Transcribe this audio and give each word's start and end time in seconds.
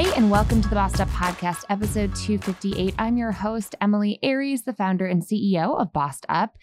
Hey, 0.00 0.10
and 0.16 0.30
welcome 0.30 0.62
to 0.62 0.68
the 0.70 0.76
Bossed 0.76 0.98
Up 0.98 1.10
Podcast, 1.10 1.66
episode 1.68 2.14
258. 2.14 2.94
I'm 2.98 3.18
your 3.18 3.32
host, 3.32 3.74
Emilie 3.82 4.18
Aries, 4.22 4.62
the 4.62 4.72
founder 4.72 5.04
and 5.04 5.22
CEO 5.22 5.78
of 5.78 5.92
Bossed 5.92 6.24
Up. 6.26 6.56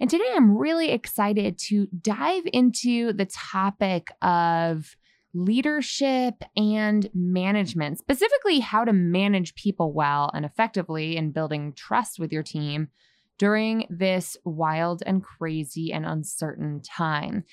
And 0.00 0.08
today 0.08 0.24
I'm 0.34 0.56
really 0.56 0.90
excited 0.90 1.58
to 1.66 1.86
dive 1.88 2.44
into 2.50 3.12
the 3.12 3.26
topic 3.26 4.08
of 4.22 4.96
leadership 5.34 6.42
and 6.56 7.10
management, 7.12 7.98
specifically 7.98 8.60
how 8.60 8.86
to 8.86 8.94
manage 8.94 9.54
people 9.54 9.92
well 9.92 10.30
and 10.32 10.46
effectively 10.46 11.14
in 11.18 11.30
building 11.30 11.74
trust 11.74 12.18
with 12.18 12.32
your 12.32 12.42
team 12.42 12.88
during 13.36 13.86
this 13.90 14.34
wild 14.46 15.02
and 15.04 15.22
crazy 15.22 15.92
and 15.92 16.06
uncertain 16.06 16.80
time. 16.80 17.44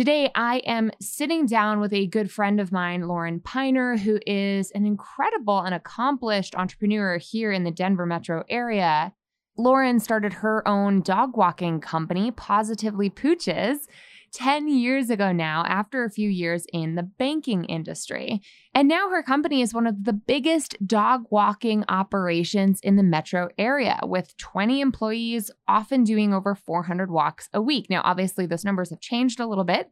Today, 0.00 0.30
I 0.34 0.60
am 0.60 0.90
sitting 0.98 1.44
down 1.44 1.78
with 1.78 1.92
a 1.92 2.06
good 2.06 2.30
friend 2.30 2.58
of 2.58 2.72
mine, 2.72 3.06
Lauren 3.06 3.38
Piner, 3.38 3.98
who 3.98 4.18
is 4.26 4.70
an 4.70 4.86
incredible 4.86 5.60
and 5.60 5.74
accomplished 5.74 6.54
entrepreneur 6.54 7.18
here 7.18 7.52
in 7.52 7.64
the 7.64 7.70
Denver 7.70 8.06
metro 8.06 8.42
area. 8.48 9.12
Lauren 9.58 10.00
started 10.00 10.32
her 10.32 10.66
own 10.66 11.02
dog 11.02 11.36
walking 11.36 11.82
company, 11.82 12.32
Pawsitively 12.32 13.12
Pooches, 13.14 13.88
10 14.32 14.68
years 14.68 15.10
ago 15.10 15.32
now, 15.32 15.64
after 15.66 16.04
a 16.04 16.10
few 16.10 16.28
years 16.28 16.66
in 16.72 16.94
the 16.94 17.02
banking 17.02 17.64
industry. 17.64 18.40
And 18.74 18.88
now 18.88 19.10
her 19.10 19.22
company 19.22 19.62
is 19.62 19.74
one 19.74 19.86
of 19.86 20.04
the 20.04 20.12
biggest 20.12 20.76
dog 20.86 21.24
walking 21.30 21.84
operations 21.88 22.80
in 22.80 22.96
the 22.96 23.02
metro 23.02 23.48
area, 23.58 23.98
with 24.02 24.36
20 24.36 24.80
employees, 24.80 25.50
often 25.66 26.04
doing 26.04 26.32
over 26.32 26.54
400 26.54 27.10
walks 27.10 27.48
a 27.52 27.60
week. 27.60 27.86
Now, 27.90 28.02
obviously, 28.04 28.46
those 28.46 28.64
numbers 28.64 28.90
have 28.90 29.00
changed 29.00 29.40
a 29.40 29.46
little 29.46 29.64
bit 29.64 29.90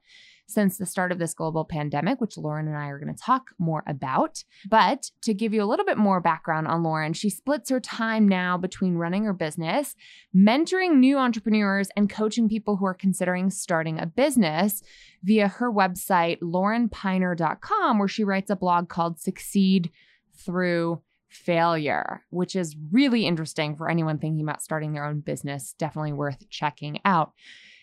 since 0.48 0.78
the 0.78 0.86
start 0.86 1.12
of 1.12 1.18
this 1.18 1.34
global 1.34 1.64
pandemic, 1.64 2.20
which 2.20 2.38
Lauren 2.38 2.66
and 2.66 2.76
I 2.76 2.86
are 2.86 2.98
going 2.98 3.14
to 3.14 3.22
talk 3.22 3.50
more 3.58 3.84
about. 3.86 4.42
But 4.68 5.10
to 5.22 5.34
give 5.34 5.52
you 5.52 5.62
a 5.62 5.66
little 5.66 5.84
bit 5.84 5.98
more 5.98 6.20
background 6.20 6.66
on 6.66 6.82
Lauren, 6.82 7.12
she 7.12 7.28
splits 7.28 7.68
her 7.70 7.80
time 7.80 8.26
now 8.26 8.56
between 8.56 8.94
running 8.94 9.24
her 9.24 9.34
business, 9.34 9.94
mentoring 10.34 10.96
new 10.96 11.18
entrepreneurs, 11.18 11.90
and 11.96 12.08
coaching 12.08 12.48
people 12.48 12.76
who 12.76 12.86
are 12.86 12.94
considering 12.94 13.50
starting 13.50 14.00
a 14.00 14.06
business 14.06 14.82
via 15.22 15.48
her 15.48 15.70
website, 15.70 16.40
laurenpiner.com, 16.40 17.98
where 17.98 18.08
she 18.08 18.24
writes 18.24 18.50
a 18.50 18.56
blog 18.56 18.88
called 18.88 19.20
Succeed 19.20 19.90
Through 20.34 21.02
failure, 21.28 22.24
which 22.30 22.56
is 22.56 22.74
really 22.90 23.26
interesting 23.26 23.76
for 23.76 23.90
anyone 23.90 24.18
thinking 24.18 24.42
about 24.42 24.62
starting 24.62 24.92
their 24.92 25.04
own 25.04 25.20
business. 25.20 25.74
Definitely 25.78 26.14
worth 26.14 26.48
checking 26.48 27.00
out. 27.04 27.32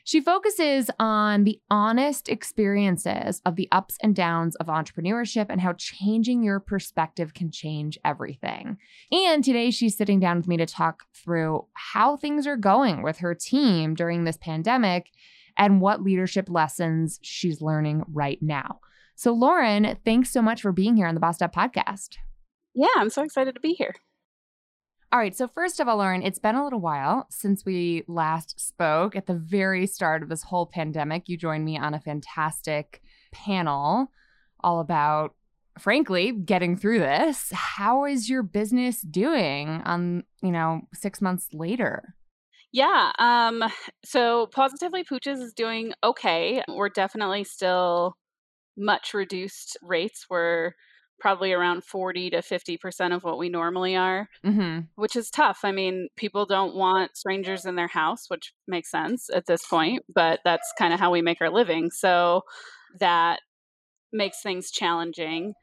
She 0.07 0.21
focuses 0.21 0.91
on 0.99 1.45
the 1.45 1.59
honest 1.71 2.29
experiences 2.29 3.41
of 3.43 3.55
the 3.55 3.67
ups 3.71 3.97
and 4.03 4.15
downs 4.15 4.55
of 4.57 4.67
entrepreneurship 4.67 5.47
and 5.49 5.59
how 5.59 5.73
changing 5.73 6.43
your 6.43 6.59
perspective 6.59 7.33
can 7.33 7.49
change 7.49 7.97
everything. 8.05 8.77
And 9.11 9.43
today 9.43 9.71
she's 9.71 9.97
sitting 9.97 10.19
down 10.19 10.37
with 10.37 10.47
me 10.47 10.57
to 10.57 10.67
talk 10.67 11.05
through 11.15 11.65
how 11.73 12.17
things 12.17 12.45
are 12.45 12.55
going 12.55 13.01
with 13.01 13.17
her 13.17 13.33
team 13.33 13.95
during 13.95 14.25
this 14.25 14.37
pandemic 14.37 15.07
and 15.57 15.81
what 15.81 16.03
leadership 16.03 16.49
lessons 16.51 17.17
she's 17.23 17.59
learning 17.59 18.03
right 18.13 18.37
now. 18.43 18.81
So, 19.15 19.33
Lauren, 19.33 19.97
thanks 20.05 20.29
so 20.29 20.43
much 20.43 20.61
for 20.61 20.71
being 20.71 20.95
here 20.95 21.07
on 21.07 21.15
the 21.15 21.19
Bossed 21.19 21.41
Up 21.41 21.55
podcast. 21.55 22.17
Yeah, 22.75 22.89
I'm 22.95 23.09
so 23.09 23.23
excited 23.23 23.55
to 23.55 23.61
be 23.61 23.73
here. 23.73 23.95
All 25.11 25.19
right. 25.19 25.35
So, 25.35 25.47
first 25.47 25.79
of 25.79 25.87
all, 25.87 25.97
Lauren, 25.97 26.23
it's 26.23 26.39
been 26.39 26.55
a 26.55 26.63
little 26.63 26.81
while 26.81 27.27
since 27.29 27.63
we 27.63 28.03
last 28.07 28.59
spoke 28.59 29.15
at 29.15 29.27
the 29.27 29.35
very 29.35 29.87
start 29.87 30.23
of 30.23 30.29
this 30.29 30.43
whole 30.43 30.65
pandemic. 30.65 31.29
You 31.29 31.37
joined 31.37 31.63
me 31.63 31.77
on 31.77 31.93
a 31.93 31.99
fantastic 31.99 33.01
panel 33.31 34.11
all 34.59 34.79
about, 34.79 35.35
frankly, 35.79 36.31
getting 36.31 36.75
through 36.75 36.99
this. 36.99 37.51
How 37.53 38.05
is 38.05 38.29
your 38.29 38.43
business 38.43 39.01
doing 39.01 39.81
on, 39.85 40.23
you 40.41 40.51
know, 40.51 40.81
six 40.93 41.21
months 41.21 41.47
later? 41.53 42.15
Yeah. 42.73 43.13
Um, 43.19 43.63
so 44.03 44.47
Pawsitively 44.47 45.05
Pooches 45.09 45.41
is 45.41 45.53
doing 45.53 45.93
okay. 46.03 46.61
We're 46.67 46.89
definitely 46.89 47.45
still 47.45 48.17
much 48.75 49.13
reduced 49.13 49.77
rates. 49.81 50.25
We're 50.29 50.73
probably 51.19 51.53
around 51.53 51.83
40 51.83 52.31
to 52.31 52.37
50% 52.37 53.15
of 53.15 53.23
what 53.23 53.37
we 53.37 53.49
normally 53.49 53.95
are, 53.95 54.27
mm-hmm. 54.45 54.81
which 54.95 55.15
is 55.15 55.29
tough. 55.29 55.59
I 55.63 55.71
mean, 55.71 56.09
people 56.15 56.45
don't 56.45 56.75
want 56.75 57.15
strangers 57.15 57.65
in 57.65 57.75
their 57.75 57.87
house, 57.87 58.25
which 58.27 58.53
makes 58.67 58.91
sense 58.91 59.29
at 59.33 59.45
this 59.45 59.65
point, 59.65 60.03
but 60.13 60.39
that's 60.43 60.73
kind 60.77 60.93
of 60.93 60.99
how 60.99 61.11
we 61.11 61.21
make 61.21 61.41
our 61.41 61.49
living. 61.49 61.89
So 61.91 62.41
that 62.99 63.39
makes 64.11 64.41
things 64.41 64.71
challenging. 64.71 65.53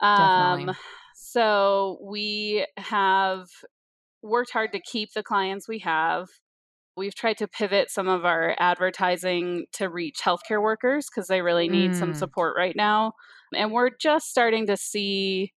Um, 0.00 0.74
so 1.14 1.98
we 2.02 2.66
have 2.76 3.48
worked 4.22 4.50
hard 4.50 4.72
to 4.72 4.80
keep 4.80 5.12
the 5.12 5.22
clients 5.22 5.68
we 5.68 5.80
have. 5.80 6.28
We've 6.96 7.14
tried 7.14 7.38
to 7.38 7.48
pivot 7.48 7.90
some 7.90 8.08
of 8.08 8.24
our 8.24 8.54
advertising 8.58 9.66
to 9.74 9.88
reach 9.88 10.18
healthcare 10.22 10.62
workers 10.62 11.06
because 11.08 11.28
they 11.28 11.40
really 11.40 11.68
need 11.68 11.92
mm. 11.92 11.98
some 11.98 12.14
support 12.14 12.54
right 12.56 12.76
now. 12.76 13.12
And 13.54 13.72
we're 13.72 13.90
just 14.00 14.28
starting 14.28 14.66
to 14.66 14.76
see 14.76 15.52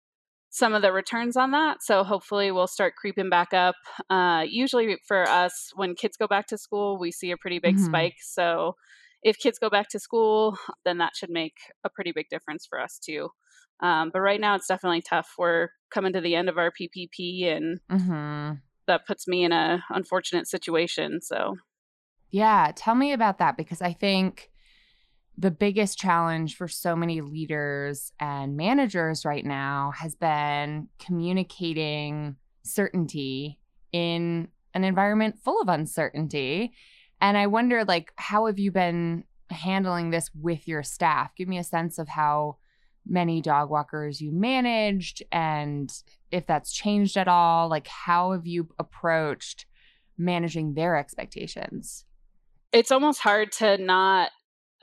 some 0.50 0.74
of 0.74 0.82
the 0.82 0.92
returns 0.92 1.36
on 1.36 1.52
that. 1.52 1.82
So 1.82 2.04
hopefully 2.04 2.52
we'll 2.52 2.68
start 2.68 2.94
creeping 2.96 3.30
back 3.30 3.54
up. 3.54 3.76
Uh, 4.10 4.44
usually 4.48 4.98
for 5.08 5.28
us, 5.28 5.72
when 5.76 5.96
kids 5.96 6.16
go 6.16 6.28
back 6.28 6.48
to 6.48 6.58
school, 6.58 7.00
we 7.00 7.12
see 7.12 7.32
a 7.32 7.38
pretty 7.38 7.60
big 7.60 7.76
mm-hmm. 7.76 7.86
spike. 7.86 8.18
So 8.22 8.76
if 9.24 9.40
kids 9.40 9.58
go 9.58 9.70
back 9.70 9.90
to 9.90 10.00
school, 10.00 10.58
then 10.86 11.00
that 11.00 11.14
should 11.16 11.32
make 11.32 11.56
a 11.84 11.90
pretty 11.90 12.12
big 12.14 12.28
difference 12.30 12.68
for 12.68 12.80
us 12.80 13.00
too. 13.00 13.30
Um, 13.80 14.12
but 14.14 14.22
right 14.22 14.40
now 14.40 14.56
it's 14.56 14.68
definitely 14.68 15.02
tough. 15.02 15.34
We're 15.38 15.70
coming 15.92 16.14
to 16.14 16.22
the 16.22 16.36
end 16.36 16.50
of 16.50 16.58
our 16.58 16.72
PPP 16.72 17.48
and 17.48 17.80
mm-hmm 17.92 18.54
that 18.88 19.06
puts 19.06 19.28
me 19.28 19.44
in 19.44 19.52
a 19.52 19.84
unfortunate 19.90 20.48
situation. 20.48 21.22
So, 21.22 21.56
yeah, 22.30 22.72
tell 22.76 22.96
me 22.96 23.14
about 23.14 23.38
that 23.40 23.58
because 23.58 23.82
I 23.82 23.94
think 23.94 24.50
the 25.38 25.52
biggest 25.52 25.98
challenge 25.98 26.56
for 26.56 26.68
so 26.68 26.96
many 26.96 27.22
leaders 27.22 28.12
and 28.20 28.56
managers 28.56 29.26
right 29.26 29.46
now 29.46 29.92
has 29.98 30.16
been 30.16 30.88
communicating 31.00 32.36
certainty 32.64 33.60
in 33.92 34.48
an 34.74 34.84
environment 34.84 35.40
full 35.44 35.62
of 35.62 35.68
uncertainty. 35.70 36.74
And 37.20 37.38
I 37.38 37.48
wonder 37.48 37.84
like 37.84 38.12
how 38.16 38.46
have 38.46 38.60
you 38.60 38.72
been 38.72 39.24
handling 39.50 40.12
this 40.12 40.30
with 40.40 40.68
your 40.68 40.84
staff? 40.84 41.36
Give 41.36 41.48
me 41.48 41.58
a 41.58 41.64
sense 41.64 41.98
of 41.98 42.08
how 42.08 42.58
many 43.06 43.42
dog 43.42 43.70
walkers 43.70 44.22
you 44.22 44.32
managed 44.32 45.24
and 45.32 45.92
if 46.32 46.46
that's 46.48 46.72
changed 46.74 47.18
at 47.18 47.28
all. 47.28 47.70
Like, 47.70 47.88
how 47.88 48.32
have 48.32 48.48
you 48.48 48.70
approached 48.80 49.66
managing 50.18 50.74
their 50.74 50.96
expectations? 50.96 52.06
It's 52.72 52.92
almost 52.92 53.20
hard 53.20 53.52
to 53.54 53.78
not 53.78 54.32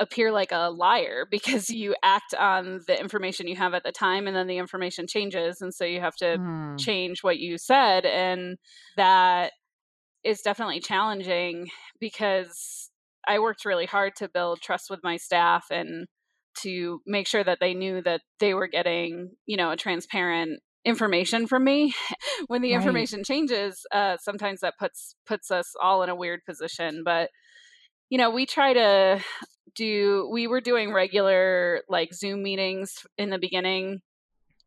appear 0.00 0.32
like 0.32 0.50
a 0.50 0.70
liar 0.70 1.26
because 1.30 1.70
you 1.70 1.94
act 2.02 2.34
on 2.34 2.80
the 2.86 2.98
information 2.98 3.46
you 3.46 3.54
have 3.54 3.74
at 3.74 3.84
the 3.84 3.92
time 3.92 4.26
and 4.26 4.34
then 4.34 4.48
the 4.48 4.58
information 4.58 5.06
changes 5.06 5.60
and 5.60 5.72
so 5.72 5.84
you 5.84 6.00
have 6.00 6.16
to 6.16 6.36
hmm. 6.36 6.76
change 6.76 7.22
what 7.22 7.38
you 7.38 7.58
said 7.58 8.04
and 8.04 8.56
that 8.96 9.52
is 10.24 10.40
definitely 10.42 10.80
challenging 10.80 11.68
because 12.00 12.90
I 13.28 13.38
worked 13.38 13.64
really 13.64 13.86
hard 13.86 14.16
to 14.16 14.28
build 14.28 14.60
trust 14.60 14.90
with 14.90 15.00
my 15.02 15.16
staff 15.16 15.66
and 15.70 16.06
to 16.62 17.00
make 17.06 17.26
sure 17.26 17.44
that 17.44 17.58
they 17.60 17.74
knew 17.74 18.02
that 18.02 18.22
they 18.38 18.54
were 18.54 18.66
getting, 18.66 19.30
you 19.46 19.56
know, 19.56 19.70
a 19.70 19.76
transparent 19.76 20.60
information 20.84 21.46
from 21.46 21.64
me 21.64 21.94
when 22.46 22.62
the 22.62 22.72
right. 22.72 22.76
information 22.76 23.22
changes 23.22 23.86
uh, 23.92 24.16
sometimes 24.18 24.60
that 24.60 24.74
puts 24.78 25.14
puts 25.26 25.50
us 25.50 25.74
all 25.80 26.02
in 26.02 26.08
a 26.08 26.14
weird 26.14 26.40
position 26.46 27.02
but 27.04 27.28
you 28.08 28.16
know 28.16 28.30
we 28.30 28.46
try 28.46 28.72
to 28.72 29.22
do 29.74 30.28
we 30.30 30.46
were 30.46 30.60
doing 30.60 30.92
regular 30.92 31.82
like 31.88 32.12
zoom 32.14 32.42
meetings 32.42 32.94
in 33.18 33.30
the 33.30 33.38
beginning 33.38 34.00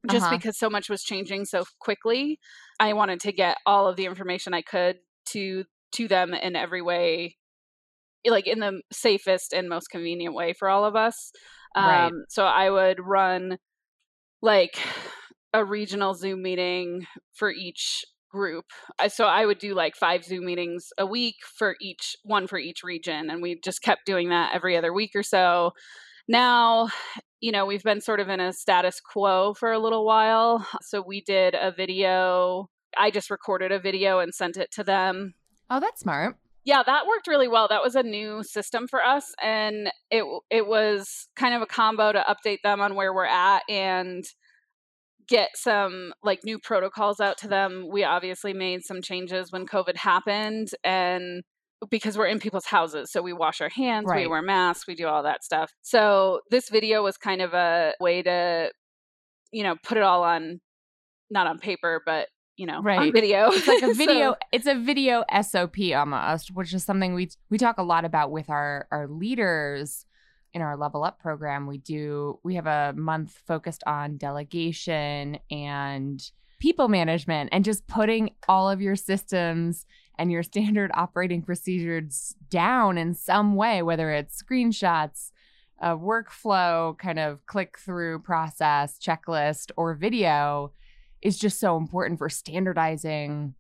just 0.09 0.25
uh-huh. 0.25 0.35
because 0.38 0.57
so 0.57 0.69
much 0.69 0.89
was 0.89 1.03
changing 1.03 1.45
so 1.45 1.63
quickly 1.79 2.39
i 2.79 2.94
wanted 2.94 3.19
to 3.19 3.31
get 3.31 3.57
all 3.65 3.88
of 3.88 3.95
the 3.95 4.05
information 4.05 4.53
i 4.53 4.61
could 4.61 4.97
to 5.25 5.63
to 5.91 6.07
them 6.07 6.33
in 6.33 6.55
every 6.55 6.81
way 6.81 7.35
like 8.25 8.47
in 8.47 8.59
the 8.59 8.81
safest 8.91 9.53
and 9.53 9.69
most 9.69 9.88
convenient 9.88 10.33
way 10.33 10.53
for 10.53 10.69
all 10.69 10.85
of 10.85 10.95
us 10.95 11.31
right. 11.75 12.06
um, 12.06 12.23
so 12.29 12.45
i 12.45 12.69
would 12.69 12.99
run 12.99 13.57
like 14.41 14.77
a 15.53 15.63
regional 15.63 16.13
Zoom 16.13 16.41
meeting 16.41 17.06
for 17.33 17.51
each 17.51 18.03
group. 18.33 18.65
Uh, 19.00 19.07
so 19.07 19.25
I 19.25 19.45
would 19.45 19.59
do 19.59 19.75
like 19.75 19.95
five 19.95 20.25
Zoom 20.25 20.45
meetings 20.45 20.89
a 20.97 21.06
week 21.06 21.35
for 21.45 21.75
each 21.80 22.18
one 22.24 22.47
for 22.47 22.57
each 22.57 22.83
region. 22.83 23.30
And 23.30 23.41
we 23.41 23.59
just 23.63 23.81
kept 23.81 24.06
doing 24.06 24.30
that 24.30 24.53
every 24.53 24.75
other 24.75 24.91
week 24.91 25.12
or 25.15 25.24
so. 25.24 25.71
Now, 26.27 26.89
you 27.39 27.51
know, 27.51 27.65
we've 27.65 27.83
been 27.83 28.01
sort 28.01 28.19
of 28.19 28.30
in 28.30 28.39
a 28.39 28.51
status 28.51 29.00
quo 29.00 29.53
for 29.53 29.71
a 29.71 29.80
little 29.80 30.06
while. 30.06 30.68
So 30.81 31.01
we 31.06 31.21
did 31.21 31.53
a 31.53 31.71
video. 31.71 32.69
I 32.97 33.12
just 33.12 33.30
recorded 33.30 33.71
a 33.71 33.80
video 33.80 34.19
and 34.19 34.33
sent 34.33 34.57
it 34.57 34.71
to 34.74 34.83
them. 34.83 35.35
Oh, 35.69 35.80
that's 35.80 36.01
smart. 36.01 36.35
Yeah, 36.65 36.81
that 36.85 37.07
worked 37.07 37.27
really 37.27 37.50
well. 37.50 37.68
That 37.68 37.83
was 37.83 37.95
a 37.95 38.03
new 38.03 38.41
system 38.44 38.88
for 38.88 39.03
us 39.03 39.33
and 39.41 39.91
it 40.09 40.24
it 40.50 40.65
was 40.65 41.27
kind 41.35 41.53
of 41.53 41.62
a 41.62 41.65
combo 41.65 42.13
to 42.13 42.25
update 42.27 42.62
them 42.63 42.80
on 42.80 42.95
where 42.95 43.13
we're 43.13 43.25
at 43.25 43.63
and 43.68 44.24
get 45.27 45.51
some 45.55 46.13
like 46.23 46.39
new 46.43 46.59
protocols 46.59 47.19
out 47.19 47.37
to 47.39 47.47
them. 47.47 47.87
We 47.91 48.03
obviously 48.03 48.53
made 48.53 48.83
some 48.83 49.01
changes 49.01 49.51
when 49.51 49.65
COVID 49.65 49.97
happened 49.97 50.69
and 50.83 51.43
because 51.89 52.17
we're 52.17 52.27
in 52.27 52.39
people's 52.39 52.65
houses. 52.65 53.11
So 53.11 53.21
we 53.21 53.33
wash 53.33 53.61
our 53.61 53.69
hands, 53.69 54.05
right. 54.07 54.21
we 54.21 54.27
wear 54.27 54.41
masks, 54.41 54.87
we 54.87 54.95
do 54.95 55.07
all 55.07 55.23
that 55.23 55.43
stuff. 55.43 55.71
So 55.81 56.41
this 56.49 56.69
video 56.69 57.03
was 57.03 57.17
kind 57.17 57.41
of 57.41 57.53
a 57.53 57.93
way 57.99 58.21
to, 58.21 58.71
you 59.51 59.63
know, 59.63 59.75
put 59.83 59.97
it 59.97 60.03
all 60.03 60.23
on, 60.23 60.61
not 61.29 61.47
on 61.47 61.59
paper, 61.59 62.01
but 62.05 62.27
you 62.55 62.67
know, 62.67 62.81
right. 62.81 62.99
on 62.99 63.11
video. 63.11 63.49
It's 63.51 63.67
like 63.67 63.81
a 63.81 63.93
video. 63.93 64.31
so, 64.31 64.37
it's 64.51 64.67
a 64.67 64.75
video 64.75 65.23
SOP 65.41 65.77
almost, 65.95 66.53
which 66.53 66.73
is 66.73 66.83
something 66.83 67.13
we 67.13 67.29
we 67.49 67.57
talk 67.57 67.77
a 67.77 67.83
lot 67.83 68.05
about 68.05 68.31
with 68.31 68.49
our 68.49 68.87
our 68.91 69.07
leaders 69.07 70.05
in 70.53 70.61
our 70.61 70.77
level 70.77 71.03
up 71.03 71.19
program. 71.19 71.67
We 71.67 71.79
do 71.79 72.39
we 72.44 72.55
have 72.55 72.67
a 72.67 72.94
month 72.95 73.41
focused 73.45 73.83
on 73.85 74.17
delegation 74.17 75.39
and 75.50 76.23
people 76.59 76.88
management 76.88 77.50
and 77.51 77.65
just 77.65 77.85
putting 77.88 78.31
all 78.47 78.69
of 78.69 78.81
your 78.81 78.95
systems 78.95 79.85
and 80.17 80.31
your 80.31 80.44
standard 80.51 80.91
operating 80.94 81.41
procedures 81.41 82.35
down 82.50 82.97
in 82.97 83.13
some 83.13 83.55
way, 83.55 83.81
whether 83.81 84.11
it's 84.11 84.41
screenshots, 84.41 85.31
a 85.79 85.97
workflow 85.97 86.97
kind 86.97 87.19
of 87.19 87.45
click 87.45 87.77
through 87.77 88.19
process, 88.19 88.97
checklist, 88.99 89.71
or 89.75 89.94
video 89.95 90.71
is 91.21 91.38
just 91.38 91.59
so 91.59 91.77
important 91.77 92.19
for 92.19 92.29
standardizing 92.29 93.56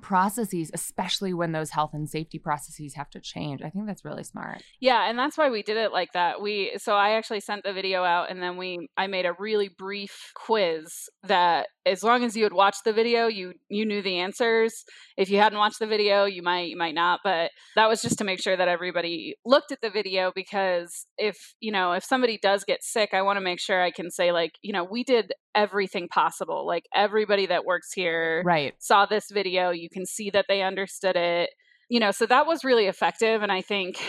processes, 0.00 0.70
especially 0.74 1.32
when 1.32 1.52
those 1.52 1.70
health 1.70 1.90
and 1.94 2.08
safety 2.08 2.38
processes 2.38 2.94
have 2.94 3.10
to 3.10 3.20
change. 3.20 3.62
I 3.62 3.70
think 3.70 3.86
that's 3.86 4.04
really 4.04 4.24
smart. 4.24 4.62
Yeah, 4.80 5.08
and 5.08 5.18
that's 5.18 5.38
why 5.38 5.50
we 5.50 5.62
did 5.62 5.76
it 5.76 5.92
like 5.92 6.12
that. 6.12 6.40
We 6.40 6.72
so 6.78 6.94
I 6.94 7.10
actually 7.12 7.40
sent 7.40 7.64
the 7.64 7.72
video 7.72 8.04
out 8.04 8.30
and 8.30 8.42
then 8.42 8.56
we 8.56 8.88
I 8.96 9.06
made 9.06 9.26
a 9.26 9.34
really 9.38 9.68
brief 9.68 10.32
quiz 10.34 11.08
that 11.24 11.68
as 11.86 12.02
long 12.02 12.24
as 12.24 12.36
you 12.36 12.44
had 12.44 12.52
watched 12.52 12.84
the 12.84 12.92
video, 12.92 13.26
you 13.26 13.54
you 13.68 13.84
knew 13.84 14.02
the 14.02 14.18
answers. 14.18 14.84
If 15.16 15.30
you 15.30 15.38
hadn't 15.38 15.58
watched 15.58 15.78
the 15.78 15.86
video, 15.86 16.24
you 16.24 16.42
might 16.42 16.68
you 16.68 16.76
might 16.76 16.94
not, 16.94 17.20
but 17.22 17.50
that 17.76 17.88
was 17.88 18.00
just 18.00 18.18
to 18.18 18.24
make 18.24 18.40
sure 18.40 18.56
that 18.56 18.68
everybody 18.68 19.36
looked 19.44 19.72
at 19.72 19.80
the 19.80 19.90
video 19.90 20.32
because 20.34 21.06
if, 21.18 21.54
you 21.60 21.70
know, 21.70 21.92
if 21.92 22.04
somebody 22.04 22.38
does 22.42 22.64
get 22.64 22.82
sick, 22.82 23.10
I 23.12 23.22
want 23.22 23.36
to 23.36 23.44
make 23.44 23.60
sure 23.60 23.82
I 23.82 23.90
can 23.90 24.10
say 24.10 24.32
like, 24.32 24.52
you 24.62 24.72
know, 24.72 24.84
we 24.84 25.04
did 25.04 25.32
everything 25.54 26.08
possible. 26.08 26.66
Like 26.66 26.84
everybody 26.94 27.46
that 27.46 27.64
works 27.64 27.92
here 27.92 28.42
right. 28.44 28.74
saw 28.78 29.06
this 29.06 29.26
video, 29.30 29.70
you 29.70 29.88
can 29.90 30.06
see 30.06 30.30
that 30.30 30.46
they 30.48 30.62
understood 30.62 31.16
it 31.16 31.50
you 31.88 32.00
know 32.00 32.10
so 32.10 32.26
that 32.26 32.46
was 32.46 32.64
really 32.64 32.86
effective 32.86 33.42
and 33.42 33.52
i 33.52 33.60
think 33.60 34.00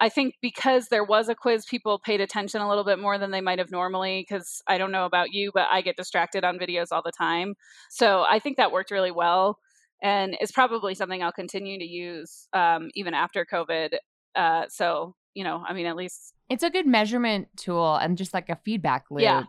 i 0.00 0.08
think 0.08 0.34
because 0.40 0.88
there 0.88 1.04
was 1.04 1.28
a 1.28 1.34
quiz 1.34 1.64
people 1.66 1.98
paid 1.98 2.20
attention 2.20 2.60
a 2.60 2.68
little 2.68 2.84
bit 2.84 2.98
more 2.98 3.18
than 3.18 3.30
they 3.30 3.40
might 3.40 3.58
have 3.58 3.70
normally 3.70 4.24
because 4.26 4.62
i 4.66 4.78
don't 4.78 4.92
know 4.92 5.04
about 5.04 5.32
you 5.32 5.50
but 5.52 5.66
i 5.70 5.80
get 5.80 5.96
distracted 5.96 6.44
on 6.44 6.58
videos 6.58 6.86
all 6.92 7.02
the 7.04 7.12
time 7.12 7.54
so 7.90 8.24
i 8.28 8.38
think 8.38 8.56
that 8.56 8.72
worked 8.72 8.90
really 8.90 9.10
well 9.10 9.58
and 10.02 10.36
it's 10.40 10.52
probably 10.52 10.94
something 10.94 11.22
i'll 11.22 11.32
continue 11.32 11.78
to 11.78 11.84
use 11.84 12.48
um, 12.52 12.90
even 12.94 13.14
after 13.14 13.44
covid 13.44 13.90
uh, 14.36 14.64
so 14.68 15.14
you 15.34 15.44
know 15.44 15.62
i 15.66 15.72
mean 15.72 15.86
at 15.86 15.96
least 15.96 16.34
it's 16.48 16.62
a 16.62 16.70
good 16.70 16.86
measurement 16.86 17.48
tool 17.56 17.96
and 17.96 18.16
just 18.16 18.34
like 18.34 18.48
a 18.48 18.56
feedback 18.64 19.04
loop 19.10 19.22
yeah. 19.22 19.44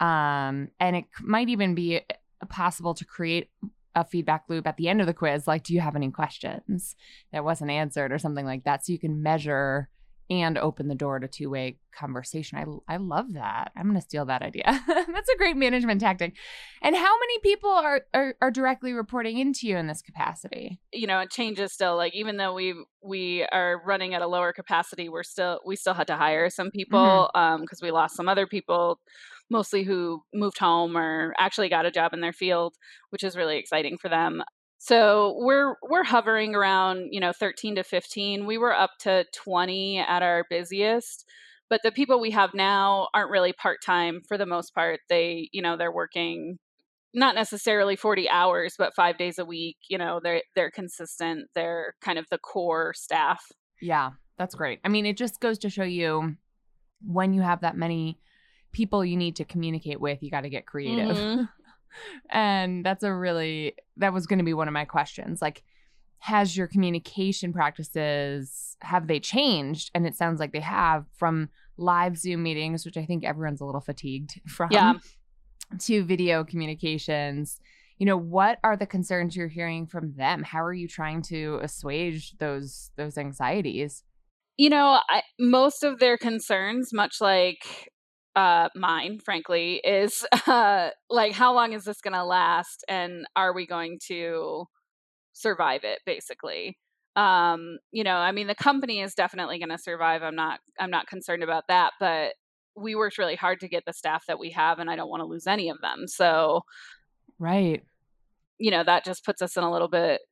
um 0.00 0.68
and 0.80 0.96
it 0.96 1.04
might 1.22 1.48
even 1.48 1.74
be 1.74 1.96
uh, 1.98 2.46
possible 2.48 2.94
to 2.94 3.04
create 3.04 3.48
a 3.94 4.04
feedback 4.04 4.44
loop 4.48 4.66
at 4.66 4.76
the 4.76 4.88
end 4.88 5.00
of 5.00 5.06
the 5.06 5.14
quiz 5.14 5.46
like 5.46 5.62
do 5.62 5.74
you 5.74 5.80
have 5.80 5.96
any 5.96 6.10
questions? 6.10 6.96
that 7.32 7.44
wasn't 7.44 7.70
answered 7.70 8.12
or 8.12 8.18
something 8.18 8.46
like 8.46 8.64
that. 8.64 8.84
So 8.84 8.92
you 8.92 8.98
can 8.98 9.22
measure 9.22 9.88
and 10.30 10.56
open 10.56 10.88
the 10.88 10.94
door 10.94 11.18
to 11.18 11.28
two-way 11.28 11.78
conversation. 11.94 12.56
I, 12.56 12.94
I 12.94 12.96
love 12.96 13.34
that. 13.34 13.72
I'm 13.76 13.84
going 13.84 13.96
to 13.96 14.00
steal 14.00 14.24
that 14.26 14.40
idea. 14.40 14.64
That's 14.86 15.28
a 15.28 15.36
great 15.36 15.56
management 15.56 16.00
tactic. 16.00 16.34
And 16.80 16.96
how 16.96 17.18
many 17.18 17.38
people 17.40 17.70
are, 17.70 18.02
are 18.14 18.34
are 18.40 18.50
directly 18.50 18.92
reporting 18.92 19.38
into 19.38 19.66
you 19.66 19.76
in 19.76 19.86
this 19.86 20.00
capacity? 20.00 20.80
You 20.92 21.06
know 21.06 21.20
it 21.20 21.30
changes 21.30 21.72
still. 21.72 21.96
Like 21.96 22.14
even 22.14 22.36
though 22.38 22.54
we 22.54 22.74
we 23.02 23.46
are 23.52 23.82
running 23.84 24.14
at 24.14 24.22
a 24.22 24.26
lower 24.26 24.52
capacity 24.52 25.08
we're 25.08 25.22
still 25.22 25.60
we 25.66 25.76
still 25.76 25.94
had 25.94 26.06
to 26.06 26.16
hire 26.16 26.48
some 26.48 26.70
people 26.70 27.28
because 27.32 27.60
mm-hmm. 27.64 27.84
um, 27.84 27.88
we 27.88 27.90
lost 27.90 28.16
some 28.16 28.28
other 28.28 28.46
people 28.46 29.00
mostly 29.50 29.84
who 29.84 30.22
moved 30.32 30.58
home 30.58 30.96
or 30.96 31.34
actually 31.38 31.68
got 31.68 31.86
a 31.86 31.90
job 31.90 32.12
in 32.12 32.20
their 32.20 32.32
field, 32.32 32.74
which 33.10 33.22
is 33.22 33.36
really 33.36 33.58
exciting 33.58 33.98
for 33.98 34.08
them. 34.08 34.42
So 34.78 35.34
we're 35.38 35.76
we're 35.82 36.04
hovering 36.04 36.54
around, 36.54 37.08
you 37.10 37.20
know, 37.20 37.32
13 37.32 37.76
to 37.76 37.84
15. 37.84 38.46
We 38.46 38.58
were 38.58 38.74
up 38.74 38.90
to 39.00 39.24
20 39.34 39.98
at 39.98 40.22
our 40.22 40.44
busiest, 40.50 41.24
but 41.70 41.80
the 41.82 41.92
people 41.92 42.20
we 42.20 42.32
have 42.32 42.52
now 42.52 43.08
aren't 43.14 43.30
really 43.30 43.54
part-time 43.54 44.20
for 44.28 44.36
the 44.36 44.46
most 44.46 44.74
part. 44.74 45.00
They, 45.08 45.48
you 45.52 45.62
know, 45.62 45.76
they're 45.76 45.92
working 45.92 46.58
not 47.14 47.34
necessarily 47.34 47.96
40 47.96 48.28
hours, 48.28 48.74
but 48.76 48.94
5 48.94 49.16
days 49.16 49.38
a 49.38 49.44
week, 49.44 49.76
you 49.88 49.96
know, 49.96 50.20
they're 50.22 50.42
they're 50.54 50.70
consistent. 50.70 51.48
They're 51.54 51.94
kind 52.02 52.18
of 52.18 52.26
the 52.30 52.38
core 52.38 52.92
staff. 52.94 53.42
Yeah, 53.80 54.10
that's 54.36 54.54
great. 54.54 54.80
I 54.84 54.88
mean, 54.88 55.06
it 55.06 55.16
just 55.16 55.40
goes 55.40 55.58
to 55.60 55.70
show 55.70 55.84
you 55.84 56.36
when 57.06 57.32
you 57.32 57.40
have 57.40 57.62
that 57.62 57.76
many 57.76 58.18
people 58.74 59.04
you 59.04 59.16
need 59.16 59.36
to 59.36 59.44
communicate 59.44 60.00
with, 60.00 60.22
you 60.22 60.30
got 60.30 60.42
to 60.42 60.50
get 60.50 60.66
creative. 60.66 61.16
Mm-hmm. 61.16 61.44
and 62.30 62.84
that's 62.84 63.02
a 63.02 63.14
really, 63.14 63.74
that 63.96 64.12
was 64.12 64.26
going 64.26 64.40
to 64.40 64.44
be 64.44 64.54
one 64.54 64.68
of 64.68 64.74
my 64.74 64.84
questions. 64.84 65.40
Like, 65.40 65.62
has 66.24 66.56
your 66.56 66.66
communication 66.66 67.52
practices 67.52 68.78
have 68.80 69.08
they 69.08 69.20
changed 69.20 69.90
and 69.94 70.06
it 70.06 70.16
sounds 70.16 70.40
like 70.40 70.52
they 70.52 70.60
have 70.60 71.04
from 71.14 71.50
live 71.76 72.16
zoom 72.16 72.42
meetings 72.42 72.86
which 72.86 72.96
i 72.96 73.04
think 73.04 73.24
everyone's 73.24 73.60
a 73.60 73.64
little 73.64 73.80
fatigued 73.80 74.40
from 74.48 74.70
yeah. 74.72 74.94
to 75.78 76.02
video 76.02 76.42
communications 76.42 77.60
you 77.98 78.06
know 78.06 78.16
what 78.16 78.58
are 78.64 78.74
the 78.74 78.86
concerns 78.86 79.36
you're 79.36 79.48
hearing 79.48 79.86
from 79.86 80.14
them 80.14 80.42
how 80.42 80.64
are 80.64 80.72
you 80.72 80.88
trying 80.88 81.20
to 81.20 81.60
assuage 81.62 82.32
those 82.38 82.90
those 82.96 83.18
anxieties 83.18 84.02
you 84.56 84.70
know 84.70 84.98
I, 85.10 85.22
most 85.38 85.84
of 85.84 85.98
their 85.98 86.16
concerns 86.16 86.90
much 86.90 87.20
like 87.20 87.92
uh 88.36 88.68
mine 88.74 89.18
frankly 89.24 89.80
is 89.84 90.26
uh 90.46 90.90
like 91.10 91.32
how 91.32 91.54
long 91.54 91.72
is 91.72 91.84
this 91.84 92.00
going 92.00 92.14
to 92.14 92.24
last 92.24 92.84
and 92.88 93.26
are 93.36 93.54
we 93.54 93.66
going 93.66 93.98
to 94.06 94.64
survive 95.32 95.84
it 95.84 96.00
basically? 96.06 96.78
Um 97.16 97.78
you 97.92 98.02
know 98.02 98.16
i 98.16 98.32
mean 98.32 98.48
the 98.48 98.56
company 98.56 99.00
is 99.00 99.14
definitely 99.14 99.58
going 99.58 99.68
to 99.68 99.78
survive 99.78 100.24
i'm 100.24 100.34
not 100.34 100.58
i'm 100.80 100.90
not 100.90 101.06
concerned 101.06 101.44
about 101.44 101.62
that 101.68 101.92
but 102.00 102.34
we 102.76 102.96
worked 102.96 103.18
really 103.18 103.36
hard 103.36 103.60
to 103.60 103.68
get 103.68 103.84
the 103.86 103.92
staff 103.92 104.24
that 104.26 104.40
we 104.40 104.50
have 104.50 104.80
and 104.80 104.90
i 104.90 104.96
don't 104.96 105.08
want 105.08 105.20
to 105.20 105.26
lose 105.26 105.46
any 105.46 105.68
of 105.68 105.80
them 105.80 106.08
so 106.08 106.62
right. 107.38 107.84
you 108.58 108.72
know 108.72 108.82
that 108.82 109.04
just 109.04 109.24
puts 109.24 109.40
us 109.42 109.56
in 109.56 109.62
a 109.62 109.70
little 109.70 109.86
bit 109.88 110.22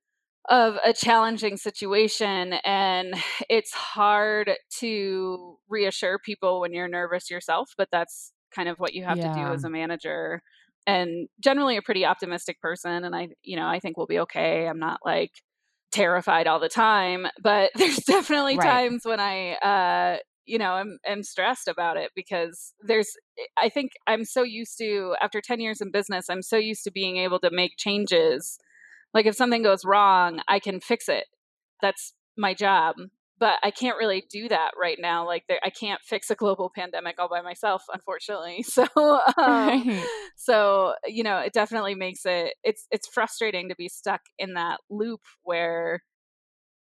of 0.48 0.76
a 0.84 0.92
challenging 0.92 1.56
situation 1.56 2.54
and 2.64 3.14
it's 3.48 3.72
hard 3.72 4.52
to 4.78 5.58
reassure 5.68 6.18
people 6.18 6.60
when 6.60 6.72
you're 6.72 6.88
nervous 6.88 7.30
yourself 7.30 7.70
but 7.76 7.88
that's 7.90 8.32
kind 8.54 8.68
of 8.68 8.78
what 8.78 8.92
you 8.92 9.04
have 9.04 9.16
yeah. 9.16 9.32
to 9.32 9.40
do 9.40 9.46
as 9.52 9.64
a 9.64 9.70
manager 9.70 10.42
and 10.86 11.28
generally 11.40 11.76
a 11.76 11.82
pretty 11.82 12.04
optimistic 12.04 12.60
person 12.60 13.04
and 13.04 13.14
i 13.14 13.28
you 13.42 13.56
know 13.56 13.66
i 13.66 13.78
think 13.78 13.96
we'll 13.96 14.06
be 14.06 14.18
okay 14.18 14.66
i'm 14.66 14.78
not 14.78 14.98
like 15.04 15.30
terrified 15.90 16.46
all 16.46 16.58
the 16.58 16.68
time 16.68 17.26
but 17.42 17.70
there's 17.76 17.98
definitely 17.98 18.56
right. 18.56 18.66
times 18.66 19.02
when 19.04 19.20
i 19.20 19.52
uh 19.54 20.18
you 20.44 20.58
know 20.58 20.76
am, 20.76 20.98
am 21.06 21.22
stressed 21.22 21.68
about 21.68 21.96
it 21.96 22.10
because 22.16 22.74
there's 22.80 23.10
i 23.58 23.68
think 23.68 23.92
i'm 24.06 24.24
so 24.24 24.42
used 24.42 24.76
to 24.76 25.14
after 25.22 25.40
10 25.40 25.60
years 25.60 25.80
in 25.80 25.90
business 25.90 26.28
i'm 26.28 26.42
so 26.42 26.56
used 26.56 26.82
to 26.82 26.90
being 26.90 27.16
able 27.16 27.38
to 27.38 27.50
make 27.52 27.76
changes 27.76 28.58
like 29.14 29.26
if 29.26 29.34
something 29.34 29.62
goes 29.62 29.84
wrong, 29.84 30.40
I 30.48 30.58
can 30.58 30.80
fix 30.80 31.08
it. 31.08 31.24
That's 31.80 32.14
my 32.36 32.54
job. 32.54 32.96
But 33.38 33.58
I 33.64 33.72
can't 33.72 33.98
really 33.98 34.24
do 34.30 34.48
that 34.48 34.70
right 34.80 34.98
now. 35.00 35.26
Like 35.26 35.44
there, 35.48 35.58
I 35.64 35.70
can't 35.70 36.00
fix 36.00 36.30
a 36.30 36.36
global 36.36 36.70
pandemic 36.72 37.16
all 37.18 37.28
by 37.28 37.42
myself, 37.42 37.82
unfortunately. 37.92 38.62
So, 38.68 38.86
um, 38.94 39.20
right. 39.36 40.06
so 40.36 40.94
you 41.06 41.24
know, 41.24 41.38
it 41.38 41.52
definitely 41.52 41.96
makes 41.96 42.24
it. 42.24 42.54
It's 42.62 42.86
it's 42.92 43.08
frustrating 43.08 43.68
to 43.68 43.74
be 43.74 43.88
stuck 43.88 44.20
in 44.38 44.54
that 44.54 44.78
loop 44.88 45.22
where, 45.42 46.02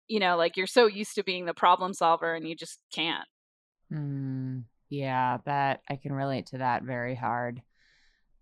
you 0.07 0.19
know, 0.21 0.38
like 0.38 0.55
you're 0.55 0.67
so 0.67 0.88
used 0.88 1.15
to 1.15 1.24
being 1.24 1.45
the 1.45 1.53
problem 1.53 1.93
solver 1.93 2.33
and 2.33 2.47
you 2.47 2.55
just 2.55 2.79
can't. 2.93 3.27
Mm, 3.91 4.63
yeah, 4.89 5.39
that 5.45 5.81
I 5.89 5.97
can 5.97 6.13
relate 6.13 6.47
to 6.47 6.59
that 6.59 6.83
very 6.83 7.15
hard. 7.15 7.62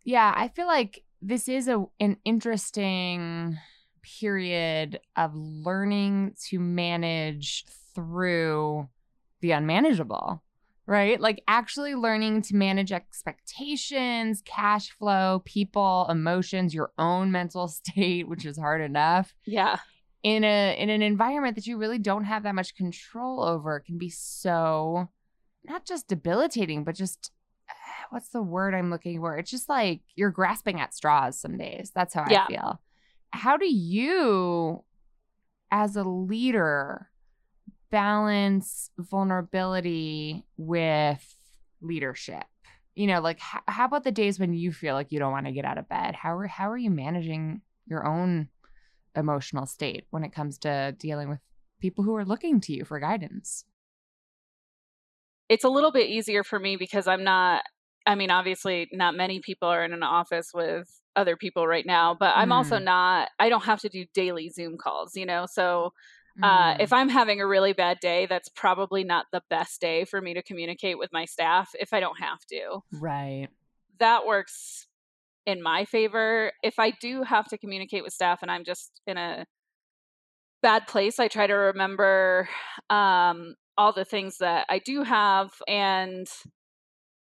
Yeah, 0.04 0.32
I 0.36 0.50
feel 0.50 0.68
like 0.68 1.04
this 1.26 1.50
is 1.50 1.68
a 1.68 1.84
an 2.00 2.18
interesting 2.24 3.58
period 4.20 5.00
of 5.16 5.34
learning 5.36 6.36
to 6.50 6.60
manage 6.60 7.66
through 7.96 8.88
the 9.42 9.52
unmanageable 9.52 10.42
right? 10.88 11.20
Like 11.20 11.42
actually 11.48 11.96
learning 11.96 12.44
to 12.44 12.56
manage 12.56 12.92
expectations 12.92 14.44
cash 14.46 14.92
flow 14.92 15.42
people 15.44 16.06
emotions 16.10 16.76
your 16.76 16.92
own 17.00 17.32
mental 17.32 17.68
state 17.70 18.28
which 18.30 18.46
is 18.46 18.58
hard 18.58 18.82
enough. 18.82 19.34
Yeah. 19.46 19.80
In 20.22 20.44
a 20.44 20.76
in 20.78 20.90
an 20.90 21.02
environment 21.02 21.56
that 21.56 21.66
you 21.66 21.78
really 21.78 21.98
don't 21.98 22.26
have 22.26 22.44
that 22.44 22.56
much 22.56 22.76
control 22.76 23.44
over 23.44 23.78
it 23.78 23.86
can 23.86 23.98
be 23.98 24.10
so 24.10 25.10
not 25.64 25.86
just 25.86 26.08
debilitating 26.08 26.84
but 26.84 26.96
just 26.96 27.32
what's 28.16 28.30
the 28.30 28.42
word 28.42 28.74
I'm 28.74 28.90
looking 28.90 29.20
for? 29.20 29.38
It's 29.38 29.52
just 29.52 29.68
like 29.68 30.00
you're 30.16 30.32
grasping 30.32 30.80
at 30.80 30.94
straws 30.94 31.38
some 31.38 31.58
days. 31.58 31.92
That's 31.94 32.14
how 32.14 32.26
Yeah. 32.30 32.46
I 32.46 32.48
feel. 32.48 32.82
How 33.34 33.58
do 33.58 33.68
you, 33.68 34.86
as 35.70 35.98
a 35.98 36.04
leader, 36.06 37.10
balance 37.92 38.90
vulnerability 38.98 40.46
with 40.56 41.36
leadership? 41.82 42.46
You 42.96 43.08
know, 43.08 43.20
like 43.20 43.36
h- 43.54 43.64
how 43.68 43.84
about 43.84 44.06
the 44.06 44.14
days 44.14 44.40
when 44.40 44.54
you 44.54 44.72
feel 44.72 44.94
like 44.96 45.12
you 45.12 45.20
don't 45.20 45.34
want 45.34 45.48
to 45.48 45.52
get 45.52 45.66
out 45.66 45.78
of 45.78 45.90
bed? 45.90 46.16
How 46.16 46.38
are 46.38 46.48
how 46.48 46.72
are 46.72 46.78
you 46.78 46.90
managing 46.92 47.64
your 47.86 48.08
own 48.08 48.48
emotional 49.14 49.66
state 49.66 50.06
when 50.12 50.24
it 50.24 50.32
comes 50.32 50.58
to 50.60 50.96
dealing 50.98 51.28
with 51.28 51.40
people 51.82 52.06
who 52.06 52.16
are 52.16 52.24
looking 52.24 52.62
to 52.62 52.72
you 52.74 52.86
for 52.86 52.98
guidance? 52.98 53.66
it's 55.48 55.64
a 55.64 55.70
little 55.70 55.92
bit 55.92 56.10
easier 56.10 56.44
for 56.44 56.58
me 56.60 56.76
because 56.76 57.08
I'm 57.08 57.24
not 57.24 57.62
I 58.06 58.16
mean 58.16 58.32
obviously 58.32 58.88
not 58.92 59.16
many 59.16 59.40
people 59.40 59.68
are 59.68 59.84
in 59.84 59.94
an 59.94 60.04
office 60.04 60.52
with 60.54 60.88
other 61.16 61.36
people 61.38 61.66
right 61.66 61.86
now, 61.86 62.14
but 62.20 62.34
I'm 62.36 62.52
also 62.52 62.78
Mm. 62.78 62.84
not 62.84 63.30
I 63.40 63.50
don't 63.50 63.64
have 63.66 63.80
to 63.82 63.90
do 63.90 64.06
daily 64.14 64.50
Zoom 64.50 64.78
calls, 64.78 65.16
you 65.16 65.26
know. 65.26 65.46
So 65.46 65.92
uh, 66.44 66.76
if 66.80 66.92
I'm 66.92 67.08
having 67.10 67.40
a 67.40 67.48
really 67.48 67.74
bad 67.74 68.00
day, 68.02 68.26
that's 68.26 68.50
probably 68.50 69.04
not 69.04 69.26
the 69.32 69.42
best 69.50 69.80
day 69.80 70.04
for 70.06 70.22
me 70.22 70.34
to 70.34 70.44
communicate 70.44 71.00
with 71.00 71.12
my 71.14 71.26
staff 71.26 71.70
if 71.80 71.94
I 71.94 72.00
don't 72.02 72.20
have 72.20 72.40
to. 72.52 72.82
right. 72.92 73.48
That 74.00 74.26
works 74.26 74.88
in 75.46 75.62
my 75.62 75.86
favor. 75.86 76.52
If 76.62 76.78
I 76.78 76.92
do 76.92 77.24
have 77.24 77.48
to 77.48 77.58
communicate 77.58 78.04
with 78.04 78.14
staff 78.14 78.40
and 78.42 78.52
I'm 78.52 78.66
just 78.66 79.02
in 79.08 79.18
a 79.18 79.46
bad 80.62 80.88
place, 80.88 81.20
I 81.20 81.28
try 81.28 81.48
to 81.48 81.54
remember 81.54 82.50
um, 82.90 83.56
all 83.78 83.94
the 83.94 84.06
things 84.06 84.40
that 84.40 84.66
I 84.70 84.80
do 84.80 85.04
have 85.04 85.52
and 85.68 86.28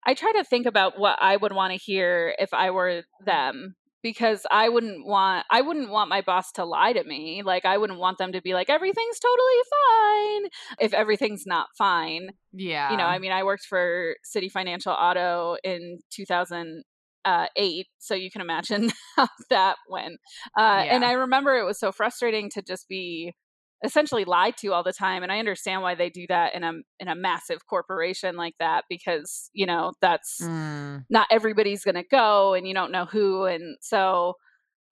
I 0.05 0.15
try 0.15 0.33
to 0.33 0.45
think 0.45 0.67
about 0.67 0.99
what 0.99 1.19
I 1.21 1.37
would 1.37 1.53
want 1.53 1.73
to 1.73 1.79
hear 1.79 2.35
if 2.39 2.53
I 2.53 2.71
were 2.71 3.03
them 3.25 3.77
because 4.03 4.45
I 4.51 4.69
wouldn't 4.69 5.07
want 5.07 5.47
I 5.51 5.61
wouldn't 5.61 5.91
want 5.91 6.11
my 6.11 6.21
boss 6.21 6.53
to 6.53 6.65
lie 6.65 6.93
to 6.93 7.05
me. 7.05 7.43
Like 7.45 7.65
I 7.65 7.79
wouldn't 7.79 7.99
want 7.99 8.19
them 8.19 8.33
to 8.33 8.43
be 8.43 8.55
like 8.55 8.69
everything's 8.69 9.19
totally 9.21 9.61
fine 9.71 10.51
if 10.81 10.93
everything's 10.93 11.47
not 11.47 11.69
fine. 11.79 12.31
Yeah. 12.53 12.91
You 12.91 12.97
know, 12.97 13.05
I 13.05 13.19
mean 13.19 13.33
I 13.33 13.45
worked 13.45 13.65
for 13.65 14.17
CitiFinancial 14.35 14.95
Auto 14.99 15.57
in 15.63 16.01
2008, 16.11 17.87
so 17.99 18.15
you 18.15 18.31
can 18.31 18.41
imagine 18.41 18.91
how 19.17 19.29
that 19.51 19.77
went. 19.89 20.19
Uh, 20.59 20.85
and 20.89 21.05
I 21.05 21.13
remember 21.13 21.57
it 21.57 21.65
was 21.65 21.79
so 21.79 21.93
frustrating 21.93 22.51
to 22.51 22.63
just 22.63 22.89
be 22.89 23.35
essentially 23.85 24.25
lied 24.25 24.57
to 24.59 24.73
all 24.73 24.83
the 24.83 24.93
time 24.93 25.23
and 25.23 25.33
I 25.33 25.39
understand 25.39 25.83
why 25.83 25.95
they 25.95 26.11
do 26.11 26.27
that 26.29 26.55
in 26.55 26.63
a 26.65 26.73
in 27.01 27.09
a 27.09 27.15
massive 27.15 27.67
corporation 27.67 28.37
like 28.37 28.55
that 28.61 28.85
because, 28.89 29.51
you 29.53 29.67
know, 29.67 29.93
that's 30.01 30.41
Mm. 30.41 31.05
not 31.11 31.27
everybody's 31.31 31.85
going 31.85 31.97
to 31.97 32.05
go 32.05 32.55
and 32.55 32.67
you 32.67 32.75
don't 32.75 32.93
know 32.93 33.05
who 33.07 33.45
and 33.45 33.77
so 33.81 34.35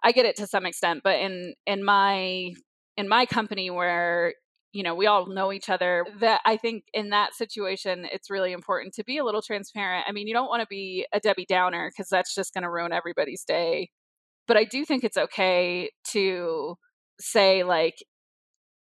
I 0.02 0.12
get 0.12 0.26
it 0.26 0.36
to 0.36 0.46
some 0.46 0.66
extent 0.66 1.02
but 1.04 1.18
in 1.20 1.54
in 1.66 1.84
my 1.84 2.52
in 2.96 3.08
my 3.08 3.26
company 3.26 3.70
where 3.70 4.34
you 4.72 4.82
know 4.82 4.94
we 4.94 5.06
all 5.06 5.26
know 5.26 5.52
each 5.52 5.68
other 5.68 6.04
that 6.20 6.40
I 6.44 6.56
think 6.56 6.84
in 6.94 7.10
that 7.10 7.34
situation 7.34 8.06
it's 8.12 8.30
really 8.30 8.52
important 8.52 8.94
to 8.94 9.04
be 9.04 9.18
a 9.18 9.24
little 9.24 9.42
transparent. 9.42 10.06
I 10.08 10.12
mean, 10.12 10.28
you 10.28 10.34
don't 10.34 10.48
want 10.48 10.62
to 10.62 10.66
be 10.68 11.06
a 11.12 11.20
Debbie 11.20 11.46
Downer 11.48 11.90
because 11.90 12.08
that's 12.08 12.34
just 12.34 12.54
going 12.54 12.62
to 12.62 12.70
ruin 12.70 12.92
everybody's 12.92 13.44
day. 13.44 13.90
But 14.46 14.56
I 14.56 14.64
do 14.64 14.84
think 14.84 15.04
it's 15.04 15.16
okay 15.16 15.90
to 16.12 16.76
say 17.20 17.62
like 17.64 17.96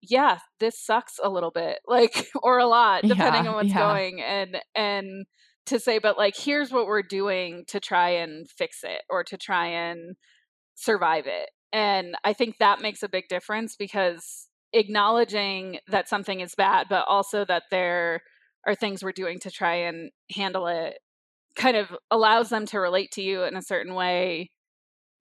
yeah, 0.02 0.40
this 0.60 0.80
sucks 0.80 1.20
a 1.24 1.30
little 1.30 1.52
bit, 1.52 1.80
like 1.88 2.28
or 2.44 2.60
a 2.60 2.68
lot 2.68 3.06
depending 3.08 3.48
Yeah, 3.48 3.48
on 3.48 3.56
what's 3.56 3.74
yeah. 3.74 3.76
going 3.76 4.22
and 4.22 4.58
and 4.76 5.26
to 5.68 5.80
say 5.80 5.98
but 6.00 6.18
like 6.18 6.36
here's 6.38 6.72
what 6.72 6.86
we're 6.88 7.02
doing 7.04 7.64
to 7.68 7.80
try 7.80 8.10
and 8.10 8.50
fix 8.50 8.84
it 8.84 9.02
or 9.10 9.24
to 9.24 9.38
try 9.38 9.68
and 9.68 10.16
survive 10.76 11.26
it. 11.28 11.50
And 11.74 12.16
I 12.24 12.34
think 12.34 12.58
that 12.60 12.82
makes 12.82 13.04
a 13.04 13.10
big 13.10 13.26
difference 13.30 13.76
because 13.76 14.48
acknowledging 14.74 15.80
that 15.88 16.10
something 16.10 16.42
is 16.42 16.54
bad 16.56 16.88
but 16.90 17.06
also 17.08 17.46
that 17.46 17.64
there 17.72 18.22
are 18.68 18.76
things 18.76 19.04
we're 19.04 19.12
doing 19.12 19.40
to 19.40 19.52
try 19.52 19.76
and 19.76 20.12
handle 20.36 20.68
it 20.68 20.96
kind 21.56 21.78
of 21.78 21.96
allows 22.12 22.50
them 22.50 22.66
to 22.68 22.80
relate 22.80 23.12
to 23.12 23.22
you 23.22 23.44
in 23.44 23.56
a 23.56 23.62
certain 23.62 23.94
way 23.94 24.52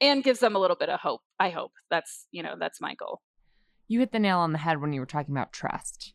and 0.01 0.25
gives 0.25 0.41
them 0.41 0.57
a 0.57 0.59
little 0.59 0.77
bit 0.77 0.89
of 0.89 1.01
hope. 1.01 1.21
I 1.39 1.51
hope. 1.51 1.73
That's, 1.91 2.27
you 2.33 2.43
know, 2.43 2.55
that's 2.59 2.81
my 2.81 2.95
goal. 2.95 3.21
You 3.89 4.01
hit 4.01 4.13
the 4.13 4.19
nail 4.19 4.39
on 4.39 4.53
the 4.53 4.59
head 4.59 4.81
when 4.81 4.93
you 4.93 5.01
were 5.01 5.07
talking 5.07 5.35
about 5.35 5.53
trust 5.53 6.15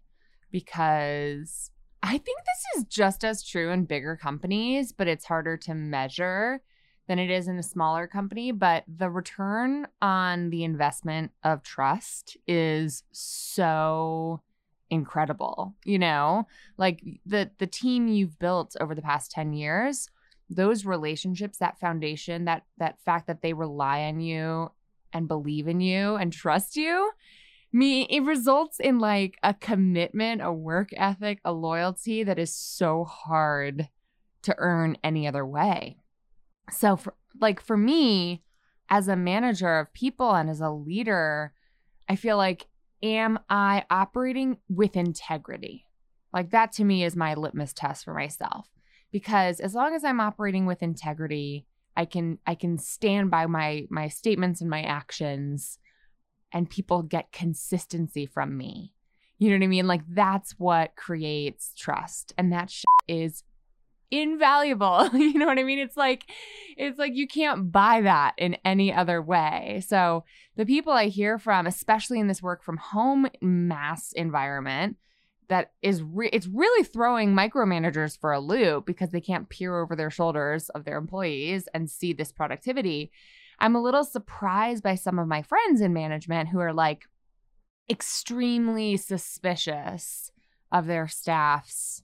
because 0.51 1.71
I 2.01 2.17
think 2.17 2.39
this 2.39 2.77
is 2.77 2.83
just 2.85 3.23
as 3.23 3.43
true 3.43 3.71
in 3.71 3.85
bigger 3.85 4.15
companies, 4.15 4.91
but 4.91 5.07
it's 5.07 5.25
harder 5.25 5.57
to 5.57 5.73
measure 5.73 6.61
than 7.07 7.19
it 7.19 7.29
is 7.29 7.47
in 7.47 7.57
a 7.57 7.63
smaller 7.63 8.07
company. 8.07 8.51
But 8.51 8.83
the 8.87 9.09
return 9.09 9.87
on 10.01 10.49
the 10.49 10.63
investment 10.63 11.31
of 11.43 11.63
trust 11.63 12.37
is 12.47 13.03
so 13.11 14.41
incredible. 14.89 15.75
You 15.83 15.99
know, 15.99 16.47
like 16.77 17.03
the 17.25 17.51
the 17.57 17.67
team 17.67 18.07
you've 18.07 18.39
built 18.39 18.75
over 18.79 18.95
the 18.95 19.01
past 19.01 19.31
10 19.31 19.53
years, 19.53 20.09
those 20.49 20.85
relationships, 20.85 21.57
that 21.57 21.79
foundation, 21.79 22.45
that 22.45 22.63
that 22.77 22.99
fact 23.03 23.27
that 23.27 23.41
they 23.41 23.53
rely 23.53 24.01
on 24.03 24.21
you 24.21 24.71
and 25.11 25.27
believe 25.27 25.67
in 25.67 25.81
you 25.81 26.15
and 26.15 26.31
trust 26.31 26.75
you 26.75 27.11
me 27.71 28.03
it 28.09 28.23
results 28.23 28.79
in 28.79 28.99
like 28.99 29.37
a 29.43 29.53
commitment 29.53 30.41
a 30.41 30.51
work 30.51 30.89
ethic 30.95 31.39
a 31.45 31.51
loyalty 31.51 32.23
that 32.23 32.39
is 32.39 32.53
so 32.53 33.03
hard 33.03 33.87
to 34.43 34.55
earn 34.57 34.97
any 35.03 35.27
other 35.27 35.45
way. 35.45 35.97
So 36.71 36.95
for 36.95 37.15
like 37.39 37.61
for 37.61 37.77
me 37.77 38.43
as 38.89 39.07
a 39.07 39.15
manager 39.15 39.77
of 39.79 39.93
people 39.93 40.31
and 40.33 40.49
as 40.49 40.61
a 40.61 40.71
leader 40.71 41.53
i 42.07 42.15
feel 42.15 42.37
like 42.37 42.67
am 43.03 43.39
i 43.49 43.85
operating 43.89 44.57
with 44.67 44.95
integrity? 44.95 45.85
Like 46.33 46.51
that 46.51 46.71
to 46.73 46.83
me 46.83 47.03
is 47.03 47.15
my 47.15 47.33
litmus 47.33 47.73
test 47.73 48.05
for 48.05 48.13
myself. 48.13 48.67
Because 49.11 49.59
as 49.59 49.73
long 49.73 49.95
as 49.95 50.03
i'm 50.03 50.19
operating 50.19 50.65
with 50.65 50.83
integrity 50.83 51.65
i 51.95 52.05
can 52.05 52.39
i 52.45 52.55
can 52.55 52.77
stand 52.77 53.29
by 53.29 53.45
my 53.45 53.85
my 53.89 54.07
statements 54.07 54.61
and 54.61 54.69
my 54.69 54.81
actions 54.81 55.79
and 56.51 56.69
people 56.69 57.03
get 57.03 57.31
consistency 57.31 58.25
from 58.25 58.57
me. 58.57 58.93
You 59.37 59.49
know 59.49 59.55
what 59.55 59.63
I 59.63 59.67
mean? 59.67 59.87
Like 59.87 60.01
that's 60.07 60.51
what 60.59 60.95
creates 60.95 61.73
trust. 61.75 62.33
And 62.37 62.51
that 62.51 62.73
is 63.07 63.43
invaluable. 64.11 65.09
you 65.13 65.37
know 65.37 65.45
what 65.45 65.59
I 65.59 65.63
mean? 65.63 65.79
It's 65.79 65.97
like 65.97 66.25
it's 66.77 66.99
like 66.99 67.15
you 67.15 67.27
can't 67.27 67.71
buy 67.71 68.01
that 68.01 68.33
in 68.37 68.57
any 68.65 68.93
other 68.93 69.21
way. 69.21 69.83
So 69.87 70.23
the 70.55 70.65
people 70.65 70.93
I 70.93 71.07
hear 71.07 71.37
from, 71.37 71.67
especially 71.67 72.19
in 72.19 72.27
this 72.27 72.41
work 72.41 72.63
from 72.63 72.77
home 72.77 73.27
mass 73.41 74.11
environment, 74.13 74.97
that 75.47 75.71
is 75.81 76.03
re- 76.03 76.29
it's 76.31 76.47
really 76.47 76.83
throwing 76.83 77.33
micromanagers 77.33 78.19
for 78.19 78.31
a 78.31 78.39
loop 78.39 78.85
because 78.85 79.09
they 79.09 79.21
can't 79.21 79.49
peer 79.49 79.79
over 79.79 79.95
their 79.95 80.11
shoulders 80.11 80.69
of 80.69 80.85
their 80.85 80.97
employees 80.97 81.67
and 81.73 81.89
see 81.89 82.13
this 82.13 82.31
productivity. 82.31 83.11
I'm 83.59 83.75
a 83.75 83.81
little 83.81 84.03
surprised 84.03 84.83
by 84.83 84.95
some 84.95 85.19
of 85.19 85.27
my 85.27 85.41
friends 85.41 85.81
in 85.81 85.93
management 85.93 86.49
who 86.49 86.59
are 86.59 86.73
like 86.73 87.03
extremely 87.89 88.97
suspicious 88.97 90.31
of 90.71 90.85
their 90.85 91.07
staff's 91.07 92.03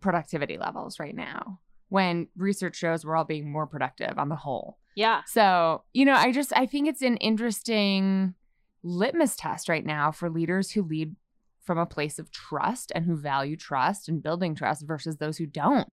productivity 0.00 0.58
levels 0.58 1.00
right 1.00 1.14
now 1.14 1.60
when 1.88 2.28
research 2.36 2.76
shows 2.76 3.04
we're 3.04 3.16
all 3.16 3.24
being 3.24 3.50
more 3.50 3.66
productive 3.66 4.18
on 4.18 4.28
the 4.28 4.36
whole. 4.36 4.78
Yeah. 4.94 5.22
So, 5.26 5.84
you 5.92 6.04
know, 6.04 6.14
I 6.14 6.32
just 6.32 6.52
I 6.54 6.66
think 6.66 6.88
it's 6.88 7.02
an 7.02 7.16
interesting 7.18 8.34
litmus 8.82 9.36
test 9.36 9.68
right 9.68 9.84
now 9.84 10.10
for 10.10 10.28
leaders 10.28 10.70
who 10.70 10.82
lead 10.82 11.14
from 11.62 11.78
a 11.78 11.86
place 11.86 12.18
of 12.18 12.30
trust 12.30 12.92
and 12.94 13.04
who 13.04 13.16
value 13.16 13.56
trust 13.56 14.08
and 14.08 14.22
building 14.22 14.54
trust 14.54 14.86
versus 14.86 15.16
those 15.16 15.38
who 15.38 15.46
don't. 15.46 15.88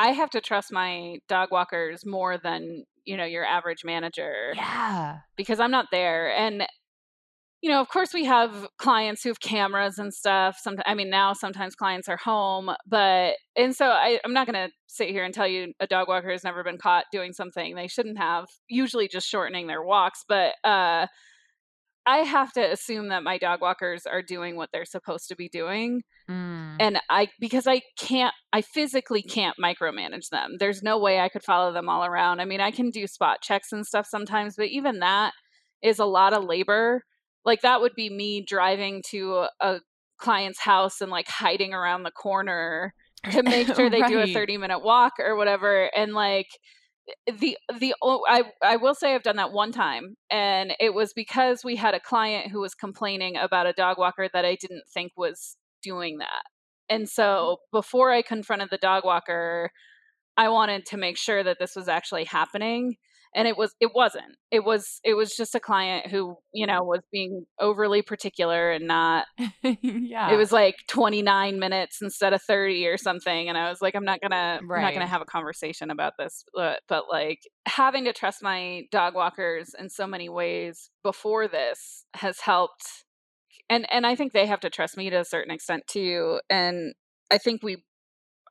I 0.00 0.12
have 0.12 0.30
to 0.30 0.40
trust 0.40 0.72
my 0.72 1.18
dog 1.28 1.48
walkers 1.50 2.06
more 2.06 2.38
than, 2.38 2.84
you 3.04 3.16
know, 3.18 3.24
your 3.24 3.44
average 3.44 3.84
manager 3.84 4.52
Yeah. 4.56 5.18
because 5.36 5.60
I'm 5.60 5.70
not 5.70 5.86
there. 5.92 6.34
And, 6.34 6.66
you 7.60 7.68
know, 7.70 7.82
of 7.82 7.88
course 7.90 8.14
we 8.14 8.24
have 8.24 8.66
clients 8.78 9.22
who 9.22 9.28
have 9.28 9.40
cameras 9.40 9.98
and 9.98 10.14
stuff. 10.14 10.56
Sometimes, 10.58 10.84
I 10.86 10.94
mean, 10.94 11.10
now 11.10 11.34
sometimes 11.34 11.74
clients 11.74 12.08
are 12.08 12.16
home, 12.16 12.70
but, 12.86 13.34
and 13.56 13.76
so 13.76 13.88
I, 13.88 14.18
I'm 14.24 14.32
not 14.32 14.46
going 14.50 14.68
to 14.68 14.72
sit 14.86 15.10
here 15.10 15.24
and 15.24 15.34
tell 15.34 15.46
you 15.46 15.74
a 15.80 15.86
dog 15.86 16.08
walker 16.08 16.30
has 16.30 16.44
never 16.44 16.64
been 16.64 16.78
caught 16.78 17.04
doing 17.12 17.34
something 17.34 17.74
they 17.74 17.86
shouldn't 17.88 18.16
have, 18.16 18.46
usually 18.70 19.06
just 19.06 19.28
shortening 19.28 19.66
their 19.66 19.82
walks. 19.82 20.24
But, 20.26 20.54
uh, 20.64 21.06
I 22.06 22.18
have 22.20 22.50
to 22.54 22.72
assume 22.72 23.08
that 23.08 23.22
my 23.22 23.36
dog 23.36 23.60
walkers 23.60 24.06
are 24.06 24.22
doing 24.22 24.56
what 24.56 24.70
they're 24.72 24.86
supposed 24.86 25.28
to 25.28 25.36
be 25.36 25.50
doing 25.50 26.00
Mm. 26.30 26.59
And 26.80 26.98
i 27.08 27.28
because 27.38 27.68
i 27.68 27.80
can't 27.96 28.34
i 28.52 28.60
physically 28.60 29.22
can't 29.22 29.56
micromanage 29.62 30.30
them 30.30 30.56
there's 30.58 30.82
no 30.82 30.98
way 30.98 31.20
i 31.20 31.28
could 31.28 31.44
follow 31.44 31.72
them 31.72 31.88
all 31.88 32.04
around 32.04 32.40
i 32.40 32.44
mean 32.44 32.60
i 32.60 32.72
can 32.72 32.90
do 32.90 33.06
spot 33.06 33.40
checks 33.40 33.70
and 33.70 33.86
stuff 33.86 34.06
sometimes 34.08 34.56
but 34.56 34.66
even 34.66 34.98
that 34.98 35.32
is 35.82 36.00
a 36.00 36.04
lot 36.04 36.32
of 36.32 36.44
labor 36.44 37.02
like 37.44 37.60
that 37.60 37.80
would 37.80 37.94
be 37.94 38.10
me 38.10 38.44
driving 38.44 39.02
to 39.08 39.46
a 39.60 39.80
client's 40.18 40.60
house 40.60 41.00
and 41.00 41.10
like 41.10 41.28
hiding 41.28 41.72
around 41.72 42.02
the 42.02 42.10
corner 42.10 42.92
to 43.30 43.42
make 43.42 43.66
sure 43.74 43.88
they 43.90 44.00
right. 44.00 44.10
do 44.10 44.20
a 44.20 44.32
30 44.32 44.56
minute 44.56 44.82
walk 44.82 45.14
or 45.18 45.36
whatever 45.36 45.90
and 45.94 46.12
like 46.12 46.48
eh, 47.26 47.32
the 47.38 47.58
the 47.78 47.94
I 48.02 48.44
I 48.62 48.76
will 48.76 48.94
say 48.94 49.14
I've 49.14 49.22
done 49.22 49.36
that 49.36 49.52
one 49.52 49.72
time 49.72 50.16
and 50.30 50.74
it 50.78 50.92
was 50.92 51.12
because 51.14 51.64
we 51.64 51.76
had 51.76 51.94
a 51.94 52.00
client 52.00 52.50
who 52.50 52.60
was 52.60 52.74
complaining 52.74 53.36
about 53.36 53.66
a 53.66 53.72
dog 53.72 53.98
walker 53.98 54.28
that 54.32 54.44
I 54.44 54.56
didn't 54.56 54.84
think 54.92 55.12
was 55.16 55.56
doing 55.82 56.18
that. 56.18 56.42
And 56.90 57.04
mm-hmm. 57.04 57.08
so 57.08 57.58
before 57.72 58.10
I 58.10 58.20
confronted 58.20 58.68
the 58.70 58.78
dog 58.78 59.04
walker, 59.04 59.70
I 60.36 60.48
wanted 60.50 60.84
to 60.86 60.96
make 60.96 61.16
sure 61.16 61.42
that 61.42 61.58
this 61.58 61.74
was 61.74 61.88
actually 61.88 62.24
happening 62.24 62.96
and 63.34 63.46
it 63.46 63.56
was 63.56 63.74
it 63.80 63.90
wasn't 63.94 64.36
it 64.50 64.64
was 64.64 65.00
it 65.04 65.14
was 65.14 65.36
just 65.36 65.54
a 65.54 65.60
client 65.60 66.06
who 66.06 66.36
you 66.52 66.66
know 66.66 66.82
was 66.82 67.00
being 67.12 67.44
overly 67.60 68.02
particular 68.02 68.70
and 68.70 68.86
not 68.86 69.26
yeah 69.62 70.32
it 70.32 70.36
was 70.36 70.52
like 70.52 70.74
29 70.88 71.58
minutes 71.58 71.98
instead 72.02 72.32
of 72.32 72.42
30 72.42 72.86
or 72.86 72.96
something 72.96 73.48
and 73.48 73.56
i 73.56 73.68
was 73.68 73.80
like 73.80 73.94
i'm 73.94 74.04
not 74.04 74.20
gonna 74.20 74.60
right. 74.64 74.78
i'm 74.78 74.84
not 74.84 74.94
gonna 74.94 75.06
have 75.06 75.22
a 75.22 75.26
conversation 75.26 75.90
about 75.90 76.14
this 76.18 76.44
but, 76.54 76.80
but 76.88 77.04
like 77.10 77.40
having 77.66 78.04
to 78.04 78.12
trust 78.12 78.42
my 78.42 78.82
dog 78.90 79.14
walkers 79.14 79.74
in 79.78 79.88
so 79.88 80.06
many 80.06 80.28
ways 80.28 80.90
before 81.02 81.46
this 81.46 82.04
has 82.14 82.40
helped 82.40 83.04
and 83.70 83.90
and 83.90 84.06
i 84.06 84.14
think 84.14 84.32
they 84.32 84.46
have 84.46 84.60
to 84.60 84.68
trust 84.68 84.98
me 84.98 85.08
to 85.08 85.16
a 85.16 85.24
certain 85.24 85.50
extent 85.50 85.82
too 85.86 86.40
and 86.50 86.92
i 87.30 87.38
think 87.38 87.62
we 87.62 87.78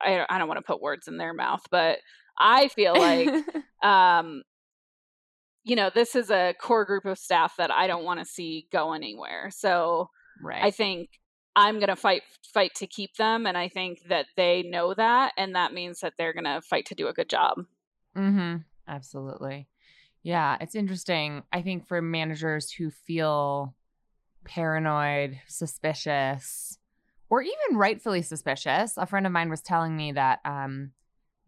I, 0.02 0.26
I 0.30 0.38
don't 0.38 0.48
want 0.48 0.60
to 0.60 0.66
put 0.66 0.82
words 0.82 1.08
in 1.08 1.18
their 1.18 1.34
mouth, 1.34 1.62
but 1.70 2.00
I 2.38 2.70
feel 2.70 2.98
like 2.98 3.30
um, 3.84 4.44
you 5.64 5.76
know, 5.76 5.92
this 5.94 6.16
is 6.16 6.32
a 6.32 6.54
core 6.60 6.86
group 6.86 7.06
of 7.06 7.18
staff 7.18 7.56
that 7.58 7.72
I 7.72 7.88
don't 7.88 8.06
want 8.06 8.20
to 8.20 8.26
see 8.26 8.68
go 8.72 8.94
anywhere. 8.94 9.50
So 9.52 10.10
right. 10.42 10.64
I 10.64 10.72
think 10.72 11.10
I'm 11.56 11.76
going 11.76 11.90
to 11.90 11.96
fight 11.96 12.24
fight 12.54 12.74
to 12.76 12.88
keep 12.88 13.16
them 13.18 13.46
and 13.46 13.58
I 13.58 13.68
think 13.68 14.00
that 14.08 14.26
they 14.36 14.64
know 14.64 14.94
that 14.94 15.34
and 15.38 15.56
that 15.56 15.74
means 15.74 16.00
that 16.00 16.14
they're 16.18 16.34
going 16.34 16.46
to 16.46 16.62
fight 16.62 16.86
to 16.88 16.96
do 16.96 17.08
a 17.08 17.14
good 17.14 17.30
job. 17.30 17.66
Mhm. 18.16 18.64
Absolutely. 18.88 19.68
Yeah, 20.24 20.58
it's 20.60 20.76
interesting. 20.76 21.44
I 21.54 21.62
think 21.62 21.88
for 21.88 22.02
managers 22.02 22.72
who 22.72 22.90
feel 22.90 23.76
paranoid, 24.46 25.40
suspicious, 25.48 26.78
or 27.30 27.42
even 27.42 27.78
rightfully 27.78 28.22
suspicious, 28.22 28.98
a 28.98 29.06
friend 29.06 29.26
of 29.26 29.32
mine 29.32 29.50
was 29.50 29.62
telling 29.62 29.96
me 29.96 30.14
that 30.14 30.40
um, 30.46 30.92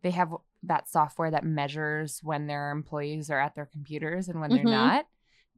they 0.03 0.11
have 0.11 0.33
that 0.63 0.87
software 0.87 1.31
that 1.31 1.43
measures 1.43 2.19
when 2.21 2.47
their 2.47 2.71
employees 2.71 3.29
are 3.29 3.39
at 3.39 3.55
their 3.55 3.65
computers 3.65 4.27
and 4.27 4.39
when 4.39 4.49
they're 4.49 4.59
mm-hmm. 4.59 4.69
not. 4.69 5.05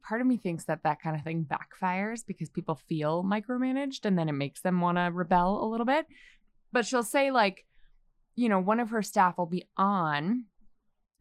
Part 0.01 0.21
of 0.21 0.27
me 0.27 0.37
thinks 0.37 0.65
that 0.65 0.83
that 0.83 1.01
kind 1.01 1.15
of 1.15 1.23
thing 1.23 1.45
backfires 1.45 2.21
because 2.25 2.49
people 2.49 2.75
feel 2.75 3.23
micromanaged 3.23 4.05
and 4.05 4.17
then 4.17 4.29
it 4.29 4.33
makes 4.33 4.61
them 4.61 4.81
want 4.81 4.97
to 4.97 5.11
rebel 5.13 5.63
a 5.63 5.67
little 5.67 5.85
bit. 5.85 6.05
But 6.71 6.85
she'll 6.85 7.03
say 7.03 7.31
like 7.31 7.65
you 8.35 8.49
know 8.49 8.59
one 8.59 8.79
of 8.79 8.89
her 8.89 9.01
staff 9.01 9.37
will 9.37 9.45
be 9.45 9.67
on 9.77 10.45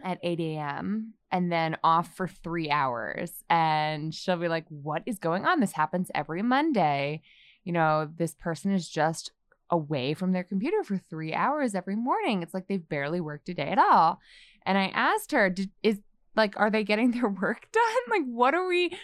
at 0.05 0.19
8 0.23 0.41
a.m 0.41 1.15
and 1.31 1.51
then 1.51 1.77
off 1.83 2.15
for 2.17 2.29
three 2.29 2.71
hours 2.71 3.45
and 3.49 4.15
she'll 4.15 4.37
be 4.37 4.49
like 4.49 4.67
what 4.69 5.03
is 5.07 5.19
going 5.19 5.45
on 5.45 5.61
this 5.61 5.73
happens 5.73 6.11
every 6.15 6.43
monday 6.43 7.23
you 7.65 7.73
know 7.73 8.09
this 8.17 8.35
person 8.35 8.73
is 8.73 8.89
just 8.89 9.33
away 9.73 10.13
from 10.15 10.33
their 10.33 10.45
computer 10.45 10.85
for 10.85 10.99
three 10.99 11.33
hours 11.33 11.75
every 11.75 11.97
morning. 11.97 12.43
It's 12.43 12.55
like 12.55 12.69
they've 12.69 12.89
barely 12.89 13.21
worked 13.21 13.49
a 13.49 13.55
day 13.55 13.69
at 13.69 13.79
all. 13.79 14.21
And 14.65 14.79
I 14.79 14.89
asked 14.89 15.33
her, 15.33 15.53
is 15.83 15.99
like, 16.37 16.55
are 16.61 16.71
they 16.71 16.85
getting 16.85 17.11
their 17.11 17.29
work 17.43 17.73
done? 17.73 18.03
Like, 18.11 18.25
what 18.27 18.55
are 18.55 18.69
we, 18.69 18.97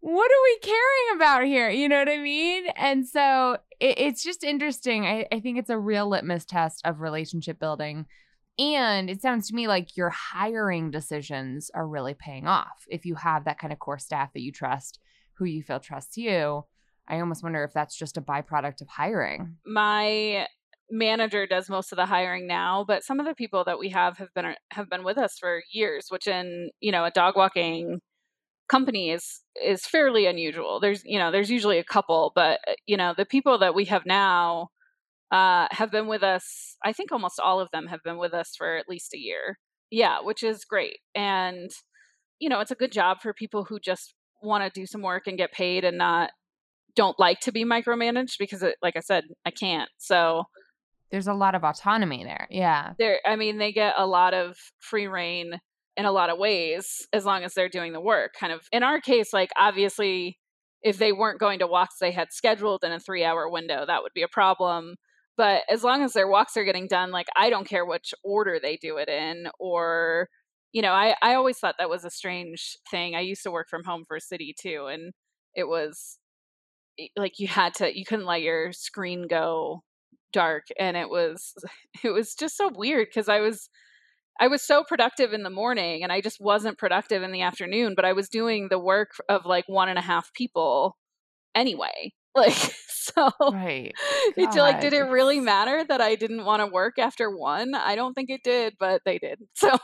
what 0.00 0.30
are 0.30 0.44
we 0.44 0.58
caring 0.60 1.16
about 1.16 1.44
here? 1.44 1.68
You 1.68 1.88
know 1.88 1.98
what 1.98 2.08
I 2.08 2.18
mean? 2.18 2.64
And 2.74 3.06
so 3.06 3.58
it, 3.78 3.98
it's 3.98 4.24
just 4.24 4.42
interesting. 4.42 5.06
I, 5.06 5.26
I 5.30 5.40
think 5.40 5.58
it's 5.58 5.70
a 5.70 5.78
real 5.78 6.08
litmus 6.08 6.46
test 6.46 6.80
of 6.84 7.00
relationship 7.00 7.60
building. 7.60 8.06
And 8.58 9.10
it 9.10 9.20
sounds 9.20 9.48
to 9.48 9.54
me 9.54 9.66
like 9.66 9.96
your 9.96 10.10
hiring 10.10 10.90
decisions 10.90 11.70
are 11.74 11.88
really 11.88 12.14
paying 12.14 12.46
off 12.46 12.86
if 12.88 13.04
you 13.04 13.16
have 13.16 13.44
that 13.44 13.58
kind 13.58 13.72
of 13.72 13.78
core 13.78 13.98
staff 13.98 14.32
that 14.32 14.42
you 14.42 14.52
trust, 14.52 15.00
who 15.34 15.44
you 15.44 15.62
feel 15.62 15.80
trusts 15.80 16.16
you 16.16 16.64
I 17.08 17.20
almost 17.20 17.42
wonder 17.42 17.64
if 17.64 17.72
that's 17.72 17.96
just 17.96 18.16
a 18.16 18.22
byproduct 18.22 18.80
of 18.80 18.88
hiring. 18.88 19.56
My 19.66 20.46
manager 20.90 21.46
does 21.46 21.68
most 21.68 21.92
of 21.92 21.96
the 21.96 22.06
hiring 22.06 22.46
now, 22.46 22.84
but 22.86 23.04
some 23.04 23.20
of 23.20 23.26
the 23.26 23.34
people 23.34 23.64
that 23.64 23.78
we 23.78 23.90
have 23.90 24.18
have 24.18 24.32
been 24.34 24.54
have 24.70 24.88
been 24.88 25.04
with 25.04 25.18
us 25.18 25.38
for 25.38 25.62
years, 25.70 26.06
which 26.08 26.26
in, 26.26 26.70
you 26.80 26.92
know, 26.92 27.04
a 27.04 27.10
dog 27.10 27.36
walking 27.36 28.00
company 28.68 29.10
is 29.10 29.42
is 29.62 29.86
fairly 29.86 30.26
unusual. 30.26 30.80
There's, 30.80 31.02
you 31.04 31.18
know, 31.18 31.30
there's 31.30 31.50
usually 31.50 31.78
a 31.78 31.84
couple, 31.84 32.32
but 32.34 32.60
uh, 32.68 32.72
you 32.86 32.96
know, 32.96 33.14
the 33.16 33.26
people 33.26 33.58
that 33.58 33.74
we 33.74 33.84
have 33.86 34.06
now 34.06 34.68
uh, 35.30 35.66
have 35.70 35.90
been 35.90 36.06
with 36.06 36.22
us. 36.22 36.76
I 36.84 36.92
think 36.92 37.12
almost 37.12 37.40
all 37.40 37.60
of 37.60 37.68
them 37.72 37.86
have 37.86 38.00
been 38.04 38.18
with 38.18 38.34
us 38.34 38.54
for 38.56 38.76
at 38.76 38.88
least 38.88 39.14
a 39.14 39.18
year. 39.18 39.58
Yeah, 39.90 40.18
which 40.22 40.42
is 40.42 40.64
great. 40.64 40.98
And 41.14 41.70
you 42.40 42.48
know, 42.48 42.60
it's 42.60 42.70
a 42.70 42.76
good 42.76 42.92
job 42.92 43.18
for 43.22 43.32
people 43.32 43.64
who 43.64 43.78
just 43.78 44.14
want 44.42 44.64
to 44.64 44.80
do 44.80 44.86
some 44.86 45.02
work 45.02 45.26
and 45.26 45.38
get 45.38 45.52
paid 45.52 45.84
and 45.84 45.98
not 45.98 46.30
don't 46.96 47.18
like 47.18 47.40
to 47.40 47.52
be 47.52 47.64
micromanaged 47.64 48.38
because 48.38 48.62
it, 48.62 48.76
like 48.82 48.96
I 48.96 49.00
said, 49.00 49.24
I 49.44 49.50
can't. 49.50 49.90
So 49.98 50.44
there's 51.10 51.26
a 51.26 51.34
lot 51.34 51.54
of 51.54 51.64
autonomy 51.64 52.24
there. 52.24 52.46
Yeah. 52.50 52.92
There 52.98 53.20
I 53.26 53.36
mean 53.36 53.58
they 53.58 53.72
get 53.72 53.94
a 53.96 54.06
lot 54.06 54.34
of 54.34 54.56
free 54.80 55.06
reign 55.06 55.60
in 55.96 56.04
a 56.06 56.12
lot 56.12 56.30
of 56.30 56.38
ways 56.38 57.06
as 57.12 57.24
long 57.24 57.44
as 57.44 57.54
they're 57.54 57.68
doing 57.68 57.92
the 57.92 58.00
work. 58.00 58.32
Kind 58.38 58.52
of 58.52 58.62
in 58.72 58.82
our 58.82 59.00
case 59.00 59.32
like 59.32 59.50
obviously 59.56 60.38
if 60.82 60.98
they 60.98 61.12
weren't 61.12 61.40
going 61.40 61.60
to 61.60 61.66
walks 61.66 61.96
they 62.00 62.10
had 62.10 62.28
scheduled 62.30 62.84
in 62.84 62.92
a 62.92 62.98
3-hour 62.98 63.48
window, 63.48 63.84
that 63.86 64.02
would 64.02 64.12
be 64.14 64.22
a 64.22 64.28
problem. 64.28 64.96
But 65.36 65.62
as 65.70 65.82
long 65.84 66.02
as 66.02 66.12
their 66.12 66.28
walks 66.28 66.56
are 66.56 66.64
getting 66.64 66.86
done, 66.86 67.10
like 67.10 67.26
I 67.36 67.50
don't 67.50 67.68
care 67.68 67.84
which 67.84 68.14
order 68.22 68.58
they 68.60 68.76
do 68.76 68.98
it 68.98 69.08
in 69.08 69.48
or 69.58 70.28
you 70.72 70.82
know, 70.82 70.92
I, 70.92 71.14
I 71.22 71.34
always 71.34 71.58
thought 71.58 71.76
that 71.78 71.88
was 71.88 72.04
a 72.04 72.10
strange 72.10 72.76
thing. 72.90 73.14
I 73.14 73.20
used 73.20 73.44
to 73.44 73.52
work 73.52 73.68
from 73.70 73.84
home 73.84 74.04
for 74.08 74.16
a 74.16 74.20
city 74.20 74.54
too, 74.60 74.86
and 74.90 75.12
it 75.54 75.68
was 75.68 76.18
like 77.16 77.38
you 77.38 77.48
had 77.48 77.74
to 77.74 77.96
you 77.96 78.04
couldn't 78.04 78.26
let 78.26 78.42
your 78.42 78.72
screen 78.72 79.26
go 79.28 79.82
dark 80.32 80.64
and 80.78 80.96
it 80.96 81.08
was 81.08 81.54
it 82.04 82.10
was 82.10 82.34
just 82.34 82.56
so 82.56 82.70
weird 82.74 83.08
because 83.08 83.28
i 83.28 83.40
was 83.40 83.68
i 84.40 84.48
was 84.48 84.62
so 84.62 84.84
productive 84.84 85.32
in 85.32 85.42
the 85.42 85.50
morning 85.50 86.02
and 86.02 86.12
i 86.12 86.20
just 86.20 86.40
wasn't 86.40 86.78
productive 86.78 87.22
in 87.22 87.32
the 87.32 87.42
afternoon 87.42 87.94
but 87.96 88.04
i 88.04 88.12
was 88.12 88.28
doing 88.28 88.68
the 88.68 88.78
work 88.78 89.10
of 89.28 89.46
like 89.46 89.64
one 89.68 89.88
and 89.88 89.98
a 89.98 90.02
half 90.02 90.32
people 90.34 90.96
anyway 91.54 92.12
like 92.36 92.74
so 92.88 93.30
right 93.52 93.92
it's 94.36 94.56
like 94.56 94.80
did 94.80 94.92
it 94.92 95.02
really 95.02 95.40
matter 95.40 95.84
that 95.84 96.00
i 96.00 96.14
didn't 96.14 96.44
want 96.44 96.60
to 96.60 96.66
work 96.66 96.98
after 96.98 97.30
one 97.30 97.74
i 97.74 97.94
don't 97.94 98.14
think 98.14 98.30
it 98.30 98.42
did 98.42 98.74
but 98.78 99.02
they 99.04 99.18
did 99.18 99.38
so 99.54 99.76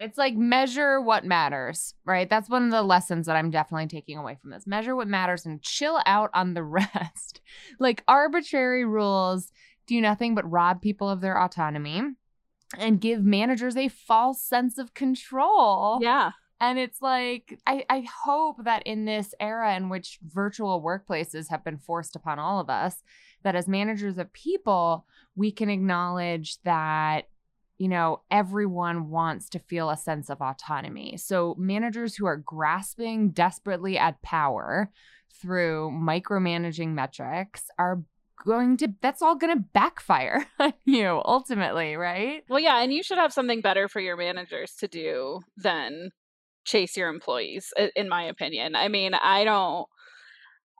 It's 0.00 0.18
like 0.18 0.34
measure 0.34 1.00
what 1.00 1.24
matters, 1.24 1.94
right? 2.04 2.28
That's 2.28 2.50
one 2.50 2.64
of 2.64 2.72
the 2.72 2.82
lessons 2.82 3.26
that 3.26 3.36
I'm 3.36 3.50
definitely 3.50 3.86
taking 3.86 4.18
away 4.18 4.36
from 4.40 4.50
this. 4.50 4.66
Measure 4.66 4.96
what 4.96 5.06
matters 5.06 5.46
and 5.46 5.62
chill 5.62 6.00
out 6.06 6.28
on 6.34 6.54
the 6.54 6.64
rest. 6.64 7.40
like 7.78 8.02
arbitrary 8.08 8.84
rules 8.84 9.52
do 9.86 10.00
nothing 10.00 10.34
but 10.34 10.50
rob 10.50 10.82
people 10.82 11.08
of 11.08 11.20
their 11.20 11.40
autonomy 11.40 12.02
and 12.78 13.00
give 13.00 13.22
managers 13.22 13.76
a 13.76 13.86
false 13.88 14.42
sense 14.42 14.76
of 14.76 14.92
control. 14.94 16.00
Yeah. 16.02 16.32
And 16.62 16.78
it's 16.78 17.02
like, 17.02 17.58
I, 17.66 17.84
I 17.90 18.06
hope 18.24 18.64
that 18.64 18.84
in 18.84 19.04
this 19.04 19.34
era 19.40 19.74
in 19.74 19.88
which 19.88 20.20
virtual 20.22 20.80
workplaces 20.80 21.50
have 21.50 21.64
been 21.64 21.76
forced 21.76 22.14
upon 22.14 22.38
all 22.38 22.60
of 22.60 22.70
us, 22.70 23.02
that 23.42 23.56
as 23.56 23.66
managers 23.66 24.16
of 24.16 24.32
people, 24.32 25.04
we 25.34 25.50
can 25.50 25.68
acknowledge 25.68 26.62
that 26.62 27.26
you 27.78 27.88
know, 27.88 28.20
everyone 28.30 29.10
wants 29.10 29.48
to 29.48 29.58
feel 29.58 29.90
a 29.90 29.96
sense 29.96 30.30
of 30.30 30.40
autonomy. 30.40 31.16
So, 31.16 31.56
managers 31.58 32.14
who 32.14 32.26
are 32.26 32.36
grasping 32.36 33.30
desperately 33.30 33.98
at 33.98 34.22
power 34.22 34.92
through 35.40 35.90
micromanaging 35.90 36.90
metrics 36.90 37.64
are 37.80 38.04
going 38.44 38.76
to 38.76 38.94
that's 39.00 39.20
all 39.20 39.34
going 39.34 39.56
to 39.56 39.64
backfire 39.72 40.46
on 40.60 40.74
you 40.84 41.20
ultimately, 41.24 41.96
right? 41.96 42.44
Well, 42.48 42.60
yeah, 42.60 42.80
and 42.82 42.92
you 42.92 43.02
should 43.02 43.18
have 43.18 43.32
something 43.32 43.62
better 43.62 43.88
for 43.88 43.98
your 43.98 44.16
managers 44.16 44.76
to 44.76 44.86
do 44.86 45.40
than 45.56 46.10
chase 46.64 46.96
your 46.96 47.08
employees 47.08 47.72
in 47.96 48.08
my 48.08 48.24
opinion. 48.24 48.74
I 48.76 48.88
mean, 48.88 49.14
I 49.14 49.44
don't 49.44 49.86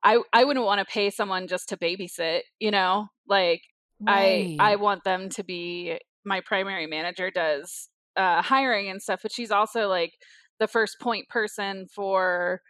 I 0.03 0.21
I 0.33 0.45
wouldn't 0.45 0.67
want 0.67 0.81
to 0.81 0.93
pay 0.93 1.11
someone 1.11 1.47
just 1.47 1.69
to 1.71 1.77
babysit, 1.77 2.41
you 2.59 2.71
know? 2.71 3.07
Like 3.29 3.63
right. 4.01 4.57
I 4.61 4.73
I 4.73 4.77
want 4.77 5.05
them 5.05 5.29
to 5.31 5.45
be 5.45 5.99
my 6.25 6.41
primary 6.41 6.87
manager 6.87 7.31
does 7.31 7.89
uh, 8.17 8.43
hiring 8.43 8.89
and 8.89 9.03
stuff, 9.03 9.21
but 9.23 9.33
she's 9.33 9.51
also 9.51 9.89
like 9.89 10.13
the 10.61 10.69
first 10.69 11.01
point 11.01 11.29
person 11.29 11.87
for 11.95 12.61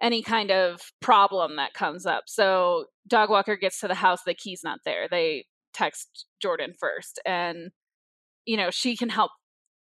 any 0.00 0.22
kind 0.22 0.50
of 0.50 0.80
problem 1.00 1.56
that 1.56 1.74
comes 1.74 2.06
up. 2.06 2.24
So 2.26 2.86
dog 3.06 3.28
walker 3.28 3.56
gets 3.56 3.80
to 3.80 3.88
the 3.88 3.94
house, 3.94 4.20
the 4.24 4.34
key's 4.34 4.62
not 4.64 4.78
there. 4.84 5.08
They 5.10 5.44
text 5.74 6.26
Jordan 6.40 6.72
first, 6.78 7.20
and 7.26 7.70
you 8.46 8.56
know 8.56 8.70
she 8.70 8.96
can 8.96 9.08
help 9.10 9.30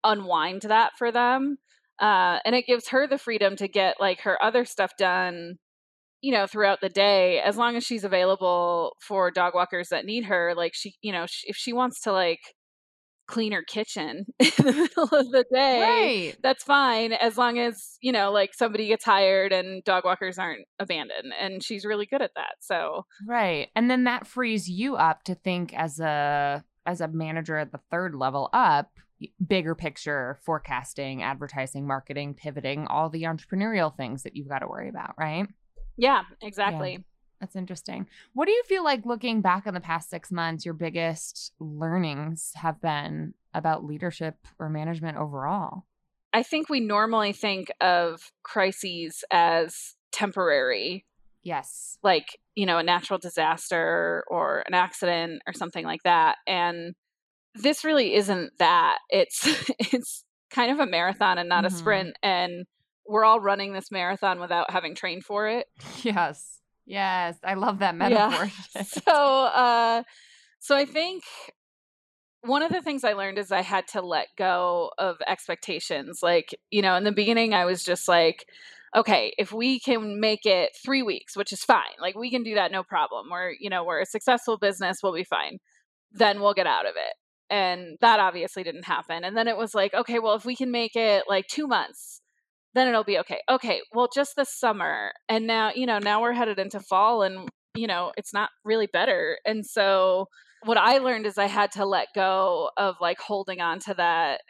unwind 0.05 0.63
that 0.63 0.93
for 0.99 1.11
them, 1.11 1.59
uh, 2.01 2.39
and 2.45 2.55
it 2.55 2.67
gives 2.67 2.89
her 2.89 3.07
the 3.07 3.19
freedom 3.19 3.57
to 3.57 3.69
get 3.69 3.97
like 4.01 4.21
her 4.23 4.43
other 4.43 4.65
stuff 4.65 4.93
done 4.99 5.57
you 6.25 6.33
know, 6.33 6.47
throughout 6.47 6.81
the 6.81 6.89
day, 6.89 7.39
as 7.41 7.59
long 7.59 7.77
as 7.77 7.85
she's 7.85 8.03
available 8.03 8.97
for 8.99 9.31
dog 9.31 9.55
walkers 9.55 9.91
that 9.91 10.07
need 10.07 10.25
her, 10.25 10.55
like 10.57 10.73
she, 10.75 10.95
you 11.03 11.13
know, 11.13 11.27
if 11.45 11.55
she 11.55 11.75
wants 11.75 12.01
to 12.01 12.13
like 12.13 12.41
clean 13.27 13.53
her 13.53 13.63
kitchen 13.63 14.25
in 14.39 14.51
the 14.57 14.73
middle 14.73 15.19
of 15.19 15.31
the 15.31 15.45
day, 15.53 15.83
right. 16.31 16.37
that's 16.43 16.65
fine 16.65 17.13
as 17.13 17.37
long 17.37 17.59
as, 17.59 17.99
you 18.01 18.11
know, 18.11 18.33
like 18.33 18.55
somebody 18.55 18.89
gets 18.89 19.05
hired 19.05 19.53
and 19.53 19.85
dog 19.85 20.07
walkers 20.07 20.39
aren't 20.39 20.67
abandoned. 20.79 21.35
And 21.39 21.63
she's 21.63 21.85
really 21.85 22.07
good 22.07 22.23
at 22.23 22.33
that. 22.37 22.55
So, 22.61 23.05
right. 23.29 23.69
And 23.77 23.91
then 23.91 24.05
that 24.05 24.27
frees 24.27 24.67
you 24.67 24.97
up 24.97 25.25
to 25.25 25.35
think 25.35 25.75
as 25.75 26.01
a 26.01 26.65
as 26.87 27.03
a 27.03 27.09
manager 27.09 27.59
at 27.59 27.71
the 27.71 27.81
third 27.91 28.15
level 28.15 28.49
up, 28.55 28.91
bigger 29.47 29.75
picture, 29.75 30.39
forecasting, 30.45 31.23
advertising, 31.23 31.87
marketing, 31.87 32.35
pivoting, 32.35 32.87
all 32.87 33.09
the 33.09 33.23
entrepreneurial 33.23 33.95
things 33.97 34.23
that 34.23 34.37
you've 34.37 34.49
got 34.49 34.61
to 34.61 34.67
worry 34.67 34.89
about, 34.89 35.15
right? 35.19 35.47
Yeah, 35.97 36.23
exactly. 36.43 36.93
Yeah. 36.93 36.99
That's 37.41 37.57
interesting. 37.57 38.07
What 38.33 38.47
do 38.47 38.53
you 38.53 38.63
feel 38.67 38.85
like 38.85 39.05
looking 39.05 39.41
back 39.43 39.67
on 39.67 39.75
the 39.75 39.81
past 39.81 40.09
six 40.09 40.31
months, 40.31 40.65
your 40.65 40.75
biggest 40.75 41.53
learnings 41.59 42.53
have 42.55 42.81
been 42.81 43.35
about 43.53 43.85
leadership 43.85 44.37
or 44.59 44.69
management 44.69 45.19
overall? 45.19 45.85
I 46.33 46.43
think 46.43 46.69
we 46.69 46.81
normally 46.81 47.33
think 47.33 47.71
of 47.81 48.33
crises 48.43 49.25
as 49.31 49.95
temporary. 50.11 51.05
Yes. 51.43 51.99
Like, 52.03 52.39
you 52.55 52.67
know, 52.67 52.79
a 52.79 52.83
natural 52.83 53.19
disaster 53.19 54.25
or 54.29 54.65
an 54.67 54.75
accident 54.75 55.43
or 55.47 55.53
something 55.53 55.85
like 55.85 56.03
that. 56.05 56.37
And 56.47 56.95
this 57.55 57.85
really 57.85 58.15
isn't 58.15 58.59
that. 58.59 58.99
It's 59.11 59.71
it's 59.79 60.25
kind 60.51 60.71
of 60.71 60.79
a 60.79 60.87
marathon 60.87 61.39
and 61.39 61.49
not 61.49 61.65
mm-hmm. 61.65 61.75
a 61.75 61.79
sprint. 61.79 62.17
And 62.23 62.67
we're 63.07 63.25
all 63.25 63.41
running 63.41 63.73
this 63.73 63.91
marathon 63.91 64.41
without 64.41 64.71
having 64.71 64.95
trained 64.95 65.25
for 65.25 65.49
it. 65.49 65.67
Yes. 66.03 66.61
Yes. 66.87 67.39
I 67.43 67.55
love 67.55 67.79
that 67.79 67.95
metaphor. 67.95 68.51
Yeah. 68.75 68.83
so 68.83 69.13
uh 69.13 70.03
so 70.61 70.77
I 70.77 70.85
think 70.85 71.25
one 72.43 72.63
of 72.63 72.71
the 72.71 72.83
things 72.83 73.05
I 73.05 73.15
learned 73.15 73.39
is 73.39 73.51
I 73.51 73.63
had 73.63 73.89
to 73.89 74.03
let 74.03 74.27
go 74.37 74.91
of 74.99 75.17
expectations. 75.27 76.21
Like, 76.23 76.55
you 76.71 76.83
know, 76.83 76.95
in 76.97 77.05
the 77.05 77.13
beginning 77.13 77.55
I 77.55 77.65
was 77.65 77.83
just 77.83 78.07
like, 78.07 78.45
okay, 78.95 79.33
if 79.39 79.51
we 79.51 79.81
can 79.81 80.21
make 80.21 80.45
it 80.45 80.73
3 80.85 81.03
weeks, 81.03 81.37
which 81.37 81.53
is 81.53 81.65
fine. 81.65 81.97
Like 81.99 82.17
we 82.17 82.31
can 82.31 82.43
do 82.43 82.55
that 82.57 82.71
no 82.71 82.83
problem. 82.83 83.29
We're, 83.31 83.53
you 83.59 83.71
know, 83.71 83.83
we're 83.83 84.03
a 84.03 84.07
successful 84.07 84.59
business, 84.59 84.99
we'll 85.03 85.15
be 85.15 85.25
fine. 85.25 85.59
Then 86.13 86.41
we'll 86.41 86.55
get 86.55 86.67
out 86.67 86.85
of 86.85 86.93
it. 86.97 87.15
And 87.51 87.99
that 88.01 88.21
obviously 88.21 88.63
didn't 88.63 88.87
happen. 88.87 89.25
And 89.25 89.37
then 89.37 89.49
it 89.49 89.57
was 89.57 89.75
like, 89.75 89.95
okay, 89.95 90.19
well, 90.19 90.35
if 90.35 90.45
we 90.45 90.57
can 90.57 90.71
make 90.71 90.97
it 90.97 91.25
like 91.29 91.47
2 91.49 91.67
months, 91.67 92.21
then 92.75 92.89
it'll 92.89 93.05
be 93.05 93.19
okay. 93.19 93.41
Okay, 93.51 93.83
well, 93.93 94.09
just 94.13 94.35
the 94.37 94.45
summer. 94.45 95.13
And 95.29 95.47
now, 95.47 95.71
you 95.75 95.87
know, 95.87 95.99
now 95.99 96.23
we're 96.23 96.33
headed 96.33 96.59
into 96.59 96.81
fall 96.81 97.23
and, 97.23 97.49
you 97.77 97.87
know, 97.87 98.13
it's 98.17 98.33
not 98.33 98.51
really 98.65 98.89
better. 98.93 99.39
And 99.45 99.65
so 99.65 100.27
what 100.65 100.79
I 100.79 100.99
learned 100.99 101.27
is 101.27 101.39
I 101.39 101.47
had 101.47 101.71
to 101.73 101.85
let 101.85 102.09
go 102.15 102.71
of 102.77 102.97
like 103.01 103.21
holding 103.21 103.61
on 103.61 103.79
to 103.81 103.95
that. 103.95 104.41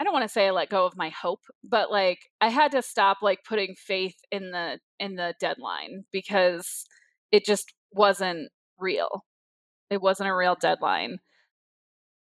I 0.00 0.04
don't 0.04 0.12
want 0.12 0.24
to 0.24 0.28
say 0.28 0.48
I 0.48 0.50
let 0.50 0.70
go 0.70 0.86
of 0.86 0.96
my 0.96 1.10
hope, 1.10 1.42
but 1.62 1.90
like 1.90 2.18
I 2.40 2.48
had 2.48 2.72
to 2.72 2.82
stop 2.82 3.18
like 3.22 3.40
putting 3.46 3.76
faith 3.76 4.16
in 4.32 4.50
the 4.50 4.80
in 4.98 5.14
the 5.14 5.34
deadline 5.38 6.04
because 6.10 6.86
it 7.30 7.44
just 7.44 7.72
wasn't 7.92 8.48
real. 8.78 9.24
It 9.90 10.02
wasn't 10.02 10.30
a 10.30 10.34
real 10.34 10.56
deadline 10.60 11.18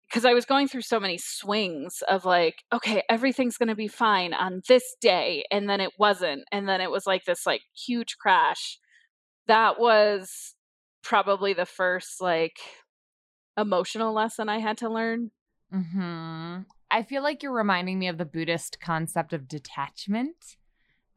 because 0.09 0.25
I 0.25 0.33
was 0.33 0.47
going 0.47 0.69
through 0.69 0.83
so 0.83 0.99
many 0.99 1.19
swings 1.19 2.03
of 2.09 2.25
like, 2.25 2.63
okay, 2.73 3.03
everything's 3.11 3.59
going 3.59 3.69
to 3.69 3.75
be 3.75 3.89
fine 3.89 4.33
on 4.33 4.63
this 4.67 4.97
day. 5.01 5.45
And 5.51 5.69
then 5.69 5.81
it 5.81 5.93
wasn't. 5.99 6.45
And 6.51 6.69
then 6.69 6.81
it 6.81 6.91
was 6.91 7.07
like 7.07 7.25
this 7.25 7.45
like 7.47 7.61
huge 7.75 8.17
crash. 8.19 8.79
That 9.49 9.79
was 9.79 10.55
probably 11.03 11.53
the 11.53 11.67
first 11.67 12.21
like 12.21 12.57
emotional 13.59 14.15
lesson 14.15 14.49
I 14.49 14.59
had 14.59 14.79
to 14.79 14.89
learn. 14.89 15.31
Hmm. 15.73 16.61
I 16.91 17.03
feel 17.03 17.23
like 17.23 17.43
you're 17.43 17.53
reminding 17.53 17.99
me 17.99 18.09
of 18.09 18.17
the 18.17 18.25
Buddhist 18.25 18.81
concept 18.81 19.35
of 19.35 19.47
detachment, 19.47 20.57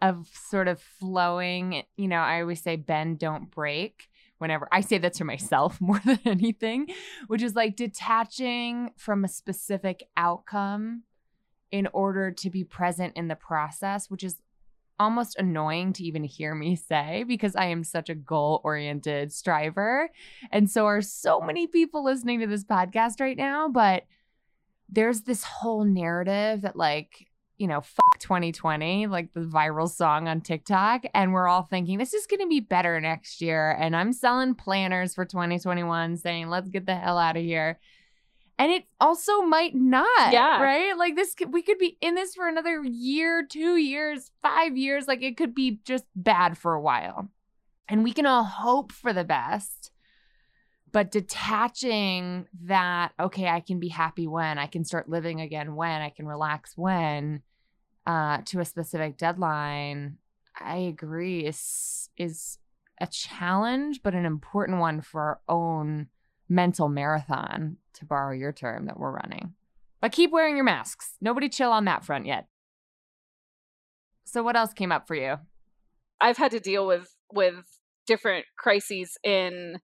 of 0.01 0.27
sort 0.34 0.67
of 0.67 0.82
flowing. 0.82 1.84
You 1.95 2.10
know, 2.10 2.17
I 2.17 2.41
always 2.41 2.62
say 2.62 2.75
bend, 2.75 3.19
don't 3.19 3.49
break 3.49 4.10
whenever 4.41 4.67
I 4.71 4.82
say 4.82 4.97
that 4.97 5.13
to 5.13 5.23
myself 5.23 5.80
more 5.82 6.01
than 6.04 6.19
anything, 6.25 6.88
which 7.27 7.43
is 7.43 7.56
like 7.56 7.75
detaching 7.75 8.89
from 8.97 9.23
a 9.23 9.27
specific 9.27 10.04
outcome 10.17 11.04
in 11.71 11.88
order 11.93 12.32
to 12.32 12.49
be 12.49 12.63
present 12.63 13.13
in 13.15 13.27
the 13.27 13.36
process, 13.36 14.10
which 14.10 14.23
is 14.23 14.41
almost 14.99 15.38
annoying 15.38 15.93
to 15.93 16.04
even 16.04 16.23
hear 16.23 16.54
me 16.54 16.75
say 16.75 17.23
because 17.27 17.56
I 17.56 17.65
am 17.65 17.84
such 17.84 18.10
a 18.10 18.15
goal 18.15 18.62
oriented 18.63 19.32
striver. 19.32 20.10
And 20.51 20.69
so 20.69 20.86
are 20.86 21.01
so 21.01 21.39
many 21.39 21.67
people 21.67 22.04
listening 22.04 22.39
to 22.41 22.47
this 22.47 22.63
podcast 22.63 23.19
right 23.19 23.38
now. 23.38 23.69
But 23.69 24.04
there's 24.89 25.21
this 25.21 25.43
whole 25.43 25.86
narrative 25.86 26.62
that, 26.62 26.75
like, 26.75 27.31
you 27.62 27.67
know, 27.67 27.80
fuck 27.80 28.17
2020, 28.17 29.06
like 29.06 29.32
the 29.34 29.41
viral 29.41 29.88
song 29.88 30.28
on 30.28 30.41
TikTok. 30.41 31.04
And 31.13 31.32
we're 31.32 31.47
all 31.47 31.62
thinking 31.62 32.00
this 32.00 32.15
is 32.15 32.26
going 32.26 32.39
to 32.39 32.47
be 32.47 32.60
better 32.60 33.00
next 33.00 33.39
year. 33.39 33.78
And 33.80 33.95
I'm 33.95 34.13
selling 34.13 34.56
planners 34.56 35.13
for 35.13 35.26
2021 35.26 36.17
saying, 36.17 36.50
let's 36.50 36.69
get 36.69 36.88
the 36.88 36.95
hell 36.95 37.19
out 37.19 37.38
of 37.38 37.43
here. 37.43 37.80
And 38.58 38.71
it 38.71 38.86
also 39.00 39.41
might 39.43 39.76
not. 39.76 40.34
Yeah. 40.34 40.60
Right. 40.60 40.97
Like 40.97 41.15
this, 41.15 41.36
could, 41.36 41.54
we 41.54 41.62
could 41.62 41.78
be 41.78 42.00
in 42.02 42.15
this 42.15 42.34
for 42.34 42.47
another 42.47 42.84
year, 42.84 43.45
two 43.47 43.76
years, 43.76 44.32
five 44.41 44.76
years. 44.76 45.08
Like 45.08 45.21
it 45.21 45.38
could 45.38 45.54
be 45.54 45.80
just 45.86 46.06
bad 46.15 46.58
for 46.58 46.74
a 46.74 46.82
while. 46.82 47.30
And 47.88 48.04
we 48.04 48.12
can 48.12 48.26
all 48.26 48.43
hope 48.43 48.91
for 48.91 49.13
the 49.13 49.24
best. 49.24 49.91
But 50.91 51.12
detaching 51.12 52.47
that, 52.63 53.13
okay, 53.19 53.47
I 53.47 53.60
can 53.60 53.80
be 53.80 53.88
happy 53.88 54.28
when, 54.28 54.58
I 54.58 54.65
can 54.65 54.84
start 54.84 55.08
living 55.08 55.41
again 55.41 55.76
when, 55.76 56.02
I 56.02 56.10
can 56.10 56.28
relax 56.28 56.74
when, 56.76 57.43
uh, 58.06 58.40
to 58.46 58.60
a 58.60 58.66
specific 58.66 59.18
deadline, 59.18 60.18
I 60.60 60.78
agree 60.78 61.46
is 61.46 62.10
is 62.18 62.58
a 63.00 63.08
challenge, 63.08 64.02
but 64.04 64.14
an 64.14 64.26
important 64.26 64.80
one 64.80 65.02
for 65.02 65.22
our 65.22 65.40
own 65.48 66.08
mental 66.48 66.90
marathon, 66.90 67.78
to 67.94 68.06
borrow 68.06 68.36
your 68.36 68.52
term 68.52 68.86
that 68.86 69.00
we're 69.00 69.12
running. 69.12 69.54
But 70.02 70.12
keep 70.12 70.32
wearing 70.32 70.56
your 70.56 70.66
masks. 70.66 71.14
Nobody 71.22 71.50
chill 71.50 71.72
on 71.72 71.86
that 71.86 72.04
front 72.04 72.26
yet. 72.26 72.48
So 74.26 74.44
what 74.44 74.56
else 74.56 74.74
came 74.74 74.92
up 74.92 75.08
for 75.08 75.16
you? 75.16 75.36
I've 76.20 76.38
had 76.38 76.52
to 76.52 76.60
deal 76.60 76.86
with 76.86 77.16
with 77.34 77.56
different 78.08 78.46
crises 78.58 79.18
in 79.24 79.80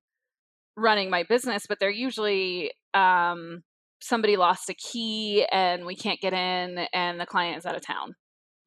running 0.75 1.09
my 1.09 1.23
business, 1.23 1.65
but 1.67 1.79
they're 1.79 1.89
usually 1.89 2.71
um, 2.93 3.63
somebody 3.99 4.37
lost 4.37 4.69
a 4.69 4.73
key 4.73 5.45
and 5.51 5.85
we 5.85 5.95
can't 5.95 6.19
get 6.19 6.33
in 6.33 6.85
and 6.93 7.19
the 7.19 7.25
client 7.25 7.57
is 7.57 7.65
out 7.65 7.75
of 7.75 7.85
town. 7.85 8.15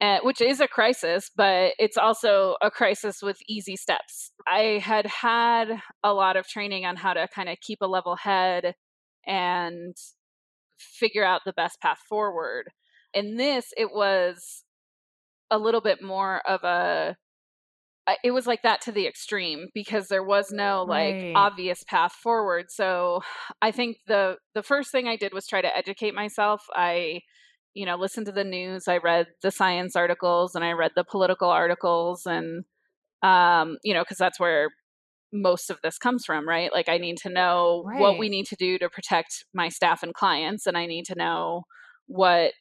Uh, 0.02 0.18
which 0.22 0.40
is 0.40 0.60
a 0.60 0.66
crisis 0.66 1.30
but 1.36 1.74
it's 1.78 1.98
also 1.98 2.56
a 2.62 2.70
crisis 2.70 3.20
with 3.22 3.36
easy 3.48 3.76
steps. 3.76 4.32
I 4.48 4.80
had 4.82 5.06
had 5.06 5.78
a 6.02 6.14
lot 6.14 6.36
of 6.36 6.46
training 6.46 6.86
on 6.86 6.96
how 6.96 7.12
to 7.12 7.28
kind 7.34 7.50
of 7.50 7.58
keep 7.60 7.78
a 7.82 7.86
level 7.86 8.16
head 8.16 8.74
and 9.26 9.94
figure 10.78 11.24
out 11.24 11.42
the 11.44 11.52
best 11.52 11.80
path 11.82 11.98
forward. 12.08 12.70
In 13.12 13.36
this 13.36 13.66
it 13.76 13.90
was 13.92 14.64
a 15.50 15.58
little 15.58 15.82
bit 15.82 16.02
more 16.02 16.40
of 16.48 16.64
a 16.64 17.16
it 18.24 18.30
was 18.32 18.46
like 18.46 18.62
that 18.62 18.80
to 18.82 18.92
the 18.92 19.06
extreme 19.06 19.68
because 19.74 20.08
there 20.08 20.22
was 20.22 20.50
no 20.50 20.84
like 20.86 21.14
right. 21.14 21.32
obvious 21.36 21.84
path 21.84 22.12
forward 22.12 22.66
so 22.68 23.20
i 23.62 23.70
think 23.70 23.98
the 24.06 24.36
the 24.54 24.62
first 24.62 24.90
thing 24.90 25.08
i 25.08 25.16
did 25.16 25.32
was 25.32 25.46
try 25.46 25.60
to 25.60 25.76
educate 25.76 26.14
myself 26.14 26.62
i 26.74 27.20
you 27.74 27.86
know 27.86 27.96
listened 27.96 28.26
to 28.26 28.32
the 28.32 28.44
news 28.44 28.88
i 28.88 28.96
read 28.96 29.26
the 29.42 29.50
science 29.50 29.96
articles 29.96 30.54
and 30.54 30.64
i 30.64 30.72
read 30.72 30.92
the 30.96 31.04
political 31.04 31.48
articles 31.48 32.26
and 32.26 32.64
um 33.22 33.76
you 33.84 33.94
know 33.94 34.02
because 34.02 34.18
that's 34.18 34.40
where 34.40 34.70
most 35.32 35.70
of 35.70 35.78
this 35.82 35.96
comes 35.98 36.24
from 36.24 36.48
right 36.48 36.72
like 36.72 36.88
i 36.88 36.98
need 36.98 37.16
to 37.16 37.28
know 37.28 37.84
right. 37.86 38.00
what 38.00 38.18
we 38.18 38.28
need 38.28 38.46
to 38.46 38.56
do 38.56 38.78
to 38.78 38.88
protect 38.88 39.44
my 39.54 39.68
staff 39.68 40.02
and 40.02 40.14
clients 40.14 40.66
and 40.66 40.76
i 40.76 40.86
need 40.86 41.04
to 41.04 41.14
know 41.14 41.62
what 42.06 42.52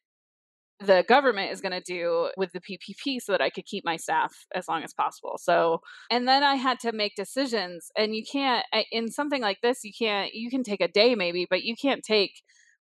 the 0.79 1.03
government 1.07 1.51
is 1.51 1.59
going 1.59 1.73
to 1.73 1.81
do 1.81 2.29
with 2.37 2.51
the 2.53 2.61
PPP 2.61 3.19
so 3.21 3.33
that 3.33 3.41
I 3.41 3.49
could 3.49 3.65
keep 3.65 3.83
my 3.83 3.97
staff 3.97 4.33
as 4.55 4.67
long 4.69 4.83
as 4.83 4.93
possible. 4.93 5.37
So, 5.37 5.81
and 6.09 6.27
then 6.27 6.41
I 6.41 6.55
had 6.55 6.79
to 6.81 6.93
make 6.93 7.15
decisions 7.15 7.91
and 7.97 8.15
you 8.15 8.23
can't 8.23 8.65
in 8.91 9.11
something 9.11 9.41
like 9.41 9.59
this 9.61 9.83
you 9.83 9.91
can't 9.97 10.33
you 10.33 10.49
can 10.49 10.63
take 10.63 10.81
a 10.81 10.87
day 10.87 11.15
maybe, 11.15 11.45
but 11.49 11.63
you 11.63 11.75
can't 11.75 12.03
take 12.03 12.41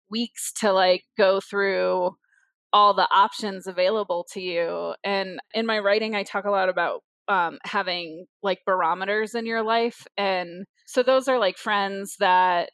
weeks 0.09 0.51
to 0.59 0.73
like 0.73 1.03
go 1.17 1.39
through 1.39 2.11
all 2.73 2.93
the 2.93 3.07
options 3.13 3.65
available 3.65 4.25
to 4.33 4.41
you. 4.41 4.93
And 5.03 5.39
in 5.53 5.65
my 5.65 5.79
writing 5.79 6.15
I 6.15 6.23
talk 6.23 6.45
a 6.45 6.51
lot 6.51 6.67
about 6.67 7.01
um, 7.27 7.57
having 7.63 8.25
like 8.43 8.59
barometers 8.65 9.33
in 9.33 9.45
your 9.45 9.63
life 9.63 10.05
and 10.15 10.65
so 10.85 11.01
those 11.01 11.27
are 11.27 11.39
like 11.39 11.57
friends 11.57 12.17
that 12.19 12.69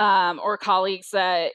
um, 0.00 0.40
or 0.42 0.56
colleagues 0.56 1.10
that 1.12 1.52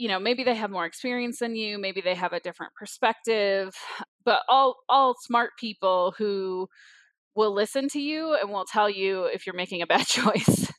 you 0.00 0.08
know 0.08 0.18
maybe 0.18 0.42
they 0.42 0.54
have 0.54 0.70
more 0.70 0.86
experience 0.86 1.38
than 1.38 1.54
you 1.54 1.78
maybe 1.78 2.00
they 2.00 2.14
have 2.14 2.32
a 2.32 2.40
different 2.40 2.72
perspective 2.74 3.74
but 4.24 4.40
all 4.48 4.76
all 4.88 5.14
smart 5.20 5.50
people 5.58 6.14
who 6.18 6.68
will 7.34 7.54
listen 7.54 7.88
to 7.88 8.00
you 8.00 8.34
and 8.34 8.50
will 8.50 8.64
tell 8.64 8.90
you 8.90 9.24
if 9.24 9.46
you're 9.46 9.54
making 9.54 9.82
a 9.82 9.86
bad 9.86 10.06
choice. 10.06 10.72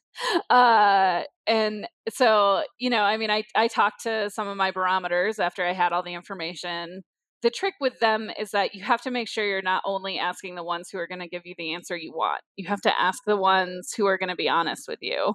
uh, 0.49 1.23
and 1.47 1.87
so, 2.09 2.63
you 2.79 2.89
know, 2.89 3.01
I 3.01 3.17
mean, 3.17 3.31
I, 3.31 3.43
I 3.55 3.67
talked 3.67 4.03
to 4.03 4.29
some 4.29 4.47
of 4.47 4.57
my 4.57 4.71
barometers 4.71 5.39
after 5.39 5.65
I 5.65 5.73
had 5.73 5.93
all 5.93 6.03
the 6.03 6.13
information. 6.13 7.03
The 7.41 7.49
trick 7.49 7.73
with 7.81 7.99
them 7.99 8.29
is 8.39 8.51
that 8.51 8.75
you 8.75 8.83
have 8.83 9.01
to 9.01 9.11
make 9.11 9.27
sure 9.27 9.43
you're 9.43 9.63
not 9.63 9.81
only 9.83 10.19
asking 10.19 10.53
the 10.53 10.63
ones 10.63 10.89
who 10.91 10.99
are 10.99 11.07
going 11.07 11.21
to 11.21 11.27
give 11.27 11.41
you 11.45 11.55
the 11.57 11.73
answer 11.73 11.97
you 11.97 12.13
want. 12.13 12.41
You 12.55 12.67
have 12.67 12.81
to 12.81 13.01
ask 13.01 13.23
the 13.25 13.37
ones 13.37 13.93
who 13.97 14.05
are 14.05 14.19
going 14.19 14.29
to 14.29 14.35
be 14.35 14.47
honest 14.47 14.83
with 14.87 14.99
you. 15.01 15.33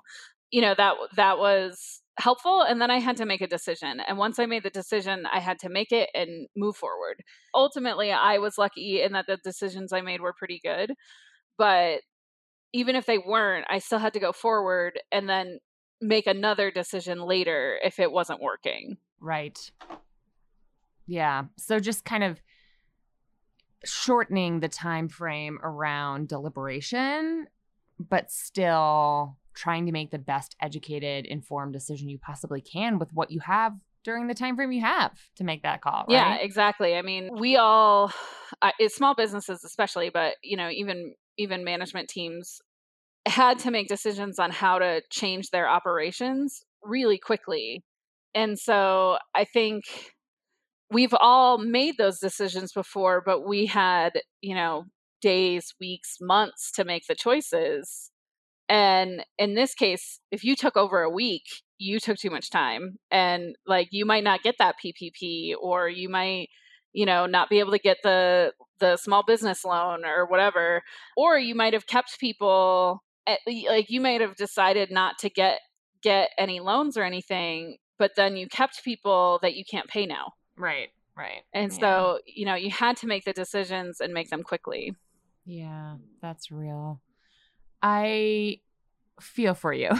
You 0.50 0.61
know, 0.62 0.74
that 0.76 0.94
that 1.16 1.38
was 1.38 2.02
helpful 2.18 2.62
and 2.62 2.80
then 2.80 2.90
i 2.90 2.98
had 2.98 3.14
to 3.18 3.26
make 3.26 3.42
a 3.42 3.46
decision 3.46 4.00
and 4.00 4.16
once 4.16 4.38
i 4.38 4.46
made 4.46 4.62
the 4.62 4.70
decision 4.70 5.26
i 5.30 5.38
had 5.38 5.59
to 5.59 5.68
make 5.68 5.92
it 5.92 6.09
and 6.14 6.48
move 6.56 6.74
forward. 6.74 7.22
Ultimately 7.54 8.11
i 8.11 8.38
was 8.38 8.56
lucky 8.56 9.02
in 9.02 9.12
that 9.12 9.26
the 9.26 9.37
decisions 9.44 9.92
i 9.92 10.00
made 10.00 10.22
were 10.22 10.32
pretty 10.32 10.59
good 10.64 10.94
but 11.59 12.00
even 12.72 12.96
if 12.96 13.04
they 13.04 13.18
weren't 13.18 13.66
i 13.68 13.78
still 13.78 13.98
had 13.98 14.14
to 14.14 14.20
go 14.20 14.32
forward 14.32 14.98
and 15.12 15.28
then 15.28 15.59
make 16.00 16.26
another 16.26 16.70
decision 16.70 17.20
later 17.20 17.78
if 17.82 17.98
it 17.98 18.12
wasn't 18.12 18.40
working. 18.40 18.96
Right. 19.20 19.70
Yeah 21.06 21.44
so 21.59 21.78
just 21.78 22.06
kind 22.06 22.24
of 22.24 22.40
shortening 23.85 24.61
the 24.61 24.68
time 24.68 25.09
frame 25.09 25.59
around 25.62 26.28
deliberation 26.28 27.46
but 27.98 28.32
still 28.32 29.37
trying 29.57 29.87
to 29.87 29.92
make 29.92 30.11
the 30.11 30.19
best 30.19 30.55
educated, 30.61 31.27
informed 31.27 31.73
decision 31.73 32.09
you 32.09 32.19
possibly 32.19 32.61
can 32.61 32.99
with 32.99 33.12
what 33.12 33.31
you 33.31 33.40
have 33.40 33.73
during 34.05 34.29
the 34.29 34.35
time 34.35 34.55
frame 34.55 34.71
you 34.71 34.83
have 34.83 35.11
to 35.35 35.42
make 35.42 35.62
that 35.62 35.81
call. 35.81 36.05
Right? 36.09 36.14
Yeah, 36.14 36.37
exactly. 36.37 36.95
I 36.95 37.03
mean, 37.03 37.31
we 37.40 37.57
all, 37.57 38.12
uh, 38.62 38.71
it's 38.79 38.95
small 38.95 39.16
businesses 39.16 39.64
especially, 39.64 40.11
but 40.11 40.35
you 40.42 40.57
know, 40.57 40.71
even 40.71 41.14
even 41.38 41.64
management 41.64 42.09
teams 42.09 42.61
had 43.27 43.59
to 43.59 43.71
make 43.71 43.88
decisions 43.88 44.38
on 44.38 44.51
how 44.53 44.79
to 44.79 45.03
change 45.11 45.51
their 45.51 45.69
operations 45.69 46.62
really 46.83 47.19
quickly. 47.19 47.83
And 48.35 48.59
so 48.59 49.19
I 49.35 49.45
think 49.45 49.85
we've 50.90 51.14
all 51.19 51.59
made 51.59 51.97
those 51.99 52.21
decisions 52.21 52.73
before, 52.73 53.23
but 53.25 53.47
we 53.47 53.66
had, 53.66 54.21
you 54.40 54.55
know, 54.55 54.85
days, 55.21 55.75
weeks, 55.81 56.19
months 56.21 56.71
to 56.73 56.85
make 56.85 57.03
the 57.09 57.14
choices. 57.16 58.12
And 58.68 59.24
in 59.38 59.55
this 59.55 59.74
case, 59.74 60.20
if 60.31 60.42
you 60.42 60.57
took 60.57 60.76
over 60.76 61.02
a 61.02 61.11
week, 61.11 61.44
you 61.79 62.00
took 62.00 62.16
too 62.16 62.31
much 62.31 62.50
time 62.50 62.98
and 63.11 63.55
like 63.66 63.88
you 63.90 64.07
might 64.07 64.24
not 64.24 64.42
get 64.42 64.57
that 64.59 64.76
PPP 64.83 65.55
or 65.61 65.88
you 65.88 66.09
might 66.09 66.48
you 66.92 67.05
know 67.05 67.26
not 67.26 67.50
be 67.50 67.59
able 67.59 67.72
to 67.72 67.79
get 67.79 67.98
the 68.02 68.52
the 68.79 68.96
small 68.96 69.22
business 69.22 69.64
loan 69.64 70.05
or 70.05 70.26
whatever 70.26 70.83
or 71.16 71.38
you 71.38 71.55
might 71.55 71.72
have 71.72 71.87
kept 71.87 72.18
people 72.18 73.02
eh, 73.26 73.37
at, 73.46 73.68
like 73.68 73.90
you 73.90 74.00
might 74.00 74.20
have 74.20 74.37
decided 74.37 74.90
not 74.90 75.18
to 75.18 75.29
get 75.29 75.61
get 76.02 76.31
any 76.38 76.61
loans 76.61 76.96
or 76.96 77.02
anything 77.02 77.76
but 77.98 78.12
then 78.16 78.37
you 78.37 78.46
kept 78.46 78.85
people 78.85 79.38
that 79.40 79.55
you 79.55 79.64
can't 79.64 79.88
pay 79.88 80.07
now. 80.07 80.33
Right 80.57 80.88
right 81.16 81.42
and 81.52 81.72
yeah. 81.72 81.79
so 81.79 82.18
you 82.26 82.46
know 82.46 82.55
you 82.55 82.70
had 82.70 82.96
to 82.98 83.07
make 83.07 83.24
the 83.24 83.33
decisions 83.33 84.00
and 84.00 84.12
make 84.12 84.31
them 84.31 84.42
quickly. 84.42 84.94
Yeah 85.44 85.96
that's 86.22 86.50
real 86.50 87.00
I 87.82 88.60
feel 89.20 89.54
for 89.54 89.72
you. 89.72 89.90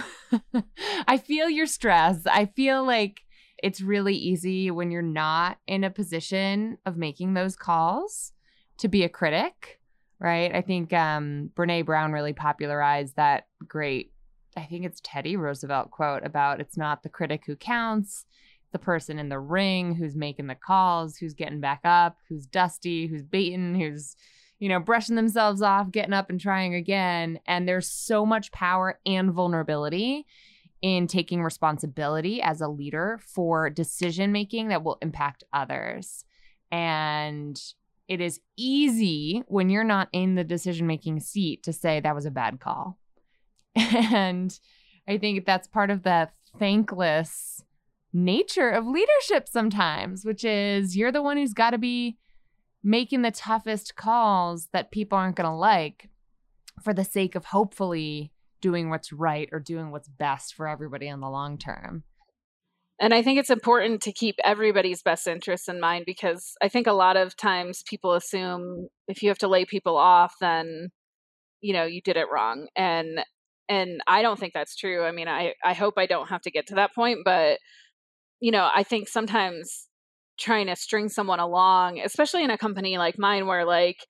I 1.09 1.19
feel 1.19 1.49
your 1.49 1.67
stress. 1.67 2.27
I 2.27 2.47
feel 2.47 2.85
like 2.85 3.21
it's 3.63 3.81
really 3.81 4.15
easy 4.15 4.71
when 4.71 4.91
you're 4.91 5.03
not 5.03 5.59
in 5.67 5.85
a 5.85 5.91
position 5.91 6.79
of 6.85 6.97
making 6.97 7.35
those 7.35 7.57
calls 7.57 8.33
to 8.79 8.89
be 8.89 9.05
a 9.05 9.09
critic, 9.09 9.81
right? 10.19 10.55
I 10.55 10.61
think 10.61 10.93
um, 10.93 11.51
Brene 11.55 11.87
Brown 11.87 12.13
really 12.13 12.35
popularized 12.35 13.17
that 13.17 13.47
great, 13.67 14.13
I 14.57 14.65
think 14.65 14.85
it's 14.85 15.01
Teddy 15.03 15.37
Roosevelt 15.37 15.91
quote 15.91 16.25
about 16.25 16.61
it's 16.61 16.77
not 16.77 17.03
the 17.03 17.09
critic 17.09 17.45
who 17.47 17.57
counts, 17.57 18.27
the 18.73 18.79
person 18.79 19.19
in 19.19 19.31
the 19.31 19.39
ring 19.39 19.95
who's 19.95 20.15
making 20.15 20.49
the 20.49 20.55
calls, 20.55 21.17
who's 21.17 21.35
getting 21.35 21.61
back 21.61 21.81
up, 21.85 22.19
who's 22.29 22.47
dusty, 22.47 23.07
who's 23.07 23.23
beaten, 23.23 23.75
who's 23.75 24.17
you 24.59 24.69
know, 24.69 24.81
brushing 24.81 25.17
themselves 25.17 25.63
off, 25.63 25.91
getting 25.91 26.13
up 26.13 26.31
and 26.31 26.41
trying 26.41 26.75
again. 26.75 27.41
And 27.47 27.69
there's 27.69 27.89
so 27.89 28.25
much 28.25 28.53
power 28.53 28.99
and 29.05 29.33
vulnerability 29.33 30.27
in 30.83 31.07
taking 31.07 31.43
responsibility 31.43 32.41
as 32.41 32.61
a 32.61 32.69
leader 32.69 33.19
for 33.23 33.71
decision 33.71 34.33
making 34.33 34.69
that 34.69 34.85
will 34.85 34.99
impact 35.03 35.45
others. 35.53 36.25
And 36.71 37.61
it 38.09 38.21
is 38.21 38.41
easy 38.57 39.43
when 39.49 39.69
you're 39.69 39.85
not 39.85 40.09
in 40.13 40.37
the 40.37 40.45
decision 40.45 40.87
making 40.87 41.21
seat 41.21 41.63
to 41.65 41.73
say 41.73 42.01
that 42.01 42.15
was 42.15 42.27
a 42.27 42.31
bad 42.31 42.61
call. 42.61 42.99
And 43.77 44.59
I 45.09 45.19
think 45.19 45.45
that's 45.45 45.69
part 45.69 45.91
of 45.91 46.03
the 46.03 46.31
thankless 46.59 47.63
nature 48.13 48.71
of 48.71 48.87
leadership 48.87 49.49
sometimes, 49.49 50.25
which 50.25 50.45
is 50.45 50.97
you're 50.97 51.13
the 51.13 51.23
one 51.23 51.37
who's 51.37 51.53
got 51.53 51.71
to 51.71 51.79
be 51.79 52.17
making 52.87 53.23
the 53.23 53.33
toughest 53.33 53.97
calls 53.97 54.69
that 54.73 54.93
people 54.93 55.19
aren't 55.19 55.35
going 55.35 55.51
to 55.51 55.55
like 55.55 56.09
for 56.81 56.95
the 56.95 57.03
sake 57.03 57.35
of 57.35 57.47
hopefully 57.47 58.31
doing 58.61 58.89
what's 58.89 59.13
right 59.13 59.49
or 59.51 59.59
doing 59.59 59.91
what's 59.91 60.09
best 60.09 60.55
for 60.55 60.69
everybody 60.69 61.09
in 61.09 61.19
the 61.19 61.29
long 61.29 61.59
term. 61.59 62.05
And 63.01 63.13
I 63.13 63.23
think 63.23 63.41
it's 63.41 63.51
important 63.51 64.03
to 64.03 64.13
keep 64.13 64.37
everybody's 64.45 65.03
best 65.03 65.27
interests 65.27 65.69
in 65.69 65.81
mind 65.81 66.05
because 66.07 66.55
I 66.63 66.69
think 66.69 66.87
a 66.87 66.93
lot 66.93 67.17
of 67.17 67.37
times 67.37 67.83
people 67.91 68.15
assume 68.15 68.87
if 69.09 69.21
you 69.21 69.31
have 69.31 69.39
to 69.39 69.49
lay 69.49 69.65
people 69.65 69.97
off, 69.97 70.35
then 70.41 70.91
you 71.61 71.73
know 71.73 71.85
you 71.85 72.01
did 72.01 72.17
it 72.17 72.29
wrong. 72.33 72.69
And 72.77 73.21
and 73.69 74.01
I 74.07 74.23
don't 74.23 74.39
think 74.39 74.55
that's 74.55 74.77
true. 74.77 75.05
I 75.05 75.11
mean, 75.11 75.27
I 75.27 75.55
I 75.63 75.75
hope 75.75 75.95
I 75.97 76.07
don't 76.07 76.29
have 76.29 76.43
to 76.43 76.53
get 76.53 76.69
to 76.69 76.77
that 76.77 76.95
point, 76.95 77.19
but 77.25 77.59
you 78.41 78.53
know, 78.53 78.71
I 78.73 78.85
think 78.85 79.09
sometimes 79.09 79.89
trying 80.39 80.67
to 80.67 80.77
string 80.77 81.09
someone 81.09 81.41
along, 81.41 82.01
especially 82.01 82.45
in 82.45 82.51
a 82.51 82.59
company 82.59 82.99
like 82.99 83.19
mine 83.19 83.47
where 83.47 83.65
like, 83.65 84.07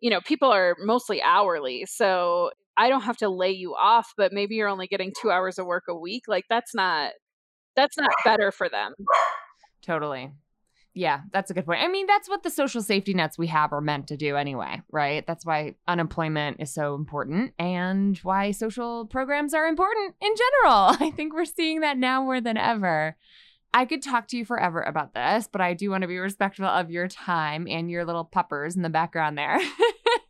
you 0.00 0.10
know, 0.10 0.20
people 0.20 0.50
are 0.50 0.76
mostly 0.80 1.22
hourly. 1.22 1.86
So 1.86 2.50
I 2.76 2.88
don't 2.88 3.02
have 3.02 3.16
to 3.18 3.28
lay 3.28 3.50
you 3.50 3.74
off, 3.74 4.12
but 4.16 4.32
maybe 4.32 4.54
you're 4.54 4.68
only 4.68 4.86
getting 4.86 5.12
2 5.20 5.30
hours 5.30 5.58
of 5.58 5.66
work 5.66 5.84
a 5.88 5.94
week. 5.94 6.24
Like 6.28 6.44
that's 6.48 6.74
not 6.74 7.12
that's 7.76 7.96
not 7.96 8.10
better 8.24 8.50
for 8.52 8.68
them. 8.68 8.94
Totally. 9.82 10.32
Yeah, 10.92 11.20
that's 11.32 11.50
a 11.50 11.54
good 11.54 11.66
point. 11.66 11.82
I 11.82 11.88
mean, 11.88 12.06
that's 12.06 12.28
what 12.28 12.42
the 12.42 12.50
social 12.50 12.82
safety 12.82 13.14
nets 13.14 13.38
we 13.38 13.46
have 13.46 13.72
are 13.72 13.80
meant 13.80 14.08
to 14.08 14.16
do 14.16 14.34
anyway, 14.36 14.82
right? 14.90 15.24
That's 15.24 15.46
why 15.46 15.76
unemployment 15.86 16.60
is 16.60 16.74
so 16.74 16.96
important 16.96 17.52
and 17.60 18.18
why 18.18 18.50
social 18.50 19.06
programs 19.06 19.54
are 19.54 19.66
important 19.66 20.16
in 20.20 20.32
general. 20.34 20.96
I 21.00 21.12
think 21.14 21.32
we're 21.32 21.44
seeing 21.44 21.80
that 21.80 21.96
now 21.96 22.22
more 22.24 22.40
than 22.40 22.56
ever. 22.56 23.16
I 23.72 23.84
could 23.84 24.02
talk 24.02 24.26
to 24.28 24.36
you 24.36 24.44
forever 24.44 24.80
about 24.80 25.14
this, 25.14 25.48
but 25.50 25.60
I 25.60 25.74
do 25.74 25.90
want 25.90 26.02
to 26.02 26.08
be 26.08 26.18
respectful 26.18 26.66
of 26.66 26.90
your 26.90 27.06
time 27.06 27.68
and 27.68 27.90
your 27.90 28.04
little 28.04 28.24
puppers 28.24 28.76
in 28.76 28.82
the 28.82 28.90
background 28.90 29.38
there. 29.38 29.60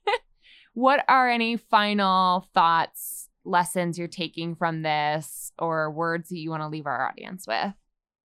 what 0.75 1.05
are 1.09 1.29
any 1.29 1.57
final 1.57 2.47
thoughts, 2.53 3.29
lessons 3.45 3.99
you're 3.99 4.09
taking 4.09 4.57
from 4.57 4.83
this, 4.83 5.53
or 5.59 5.91
words 5.91 6.29
that 6.29 6.39
you 6.39 6.51
want 6.51 6.63
to 6.63 6.69
leave 6.69 6.87
our 6.87 7.09
audience 7.09 7.47
with? 7.47 7.73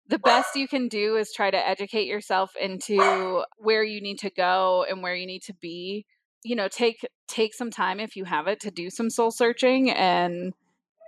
The 0.08 0.18
best 0.18 0.56
you 0.56 0.68
can 0.68 0.88
do 0.88 1.16
is 1.16 1.32
try 1.32 1.50
to 1.50 1.68
educate 1.68 2.06
yourself 2.06 2.52
into 2.60 3.42
where 3.58 3.84
you 3.84 4.00
need 4.00 4.18
to 4.20 4.30
go 4.30 4.84
and 4.88 5.02
where 5.02 5.14
you 5.14 5.26
need 5.26 5.42
to 5.44 5.54
be. 5.54 6.06
You 6.42 6.56
know, 6.56 6.68
take 6.68 7.06
take 7.26 7.54
some 7.54 7.70
time 7.70 8.00
if 8.00 8.16
you 8.16 8.24
have 8.24 8.46
it 8.46 8.60
to 8.60 8.70
do 8.70 8.90
some 8.90 9.08
soul 9.08 9.30
searching 9.30 9.90
and 9.90 10.52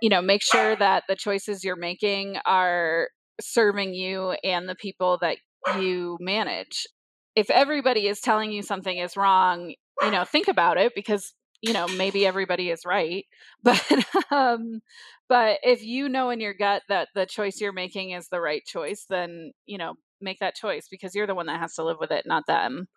you 0.01 0.09
know, 0.09 0.21
make 0.21 0.43
sure 0.43 0.75
that 0.75 1.03
the 1.07 1.15
choices 1.15 1.63
you're 1.63 1.75
making 1.75 2.37
are 2.45 3.09
serving 3.41 3.93
you 3.93 4.31
and 4.43 4.67
the 4.67 4.75
people 4.75 5.17
that 5.21 5.37
you 5.79 6.17
manage. 6.19 6.87
If 7.35 7.49
everybody 7.49 8.07
is 8.07 8.19
telling 8.19 8.51
you 8.51 8.63
something 8.63 8.97
is 8.97 9.17
wrong, 9.17 9.73
you 10.01 10.11
know, 10.11 10.23
think 10.23 10.47
about 10.47 10.77
it 10.77 10.93
because 10.95 11.33
you 11.61 11.73
know 11.73 11.87
maybe 11.87 12.25
everybody 12.25 12.69
is 12.69 12.85
right. 12.85 13.25
But 13.63 14.05
um 14.31 14.81
but 15.29 15.59
if 15.63 15.83
you 15.83 16.09
know 16.09 16.29
in 16.29 16.39
your 16.39 16.53
gut 16.53 16.83
that 16.89 17.09
the 17.15 17.25
choice 17.25 17.59
you're 17.59 17.73
making 17.73 18.11
is 18.11 18.29
the 18.29 18.39
right 18.39 18.63
choice 18.65 19.05
then 19.09 19.51
you 19.65 19.77
know 19.77 19.95
make 20.21 20.39
that 20.39 20.55
choice 20.55 20.87
because 20.89 21.13
you're 21.13 21.27
the 21.27 21.35
one 21.35 21.47
that 21.47 21.59
has 21.59 21.73
to 21.75 21.83
live 21.83 21.97
with 21.99 22.11
it 22.11 22.25
not 22.25 22.45
them. 22.47 22.87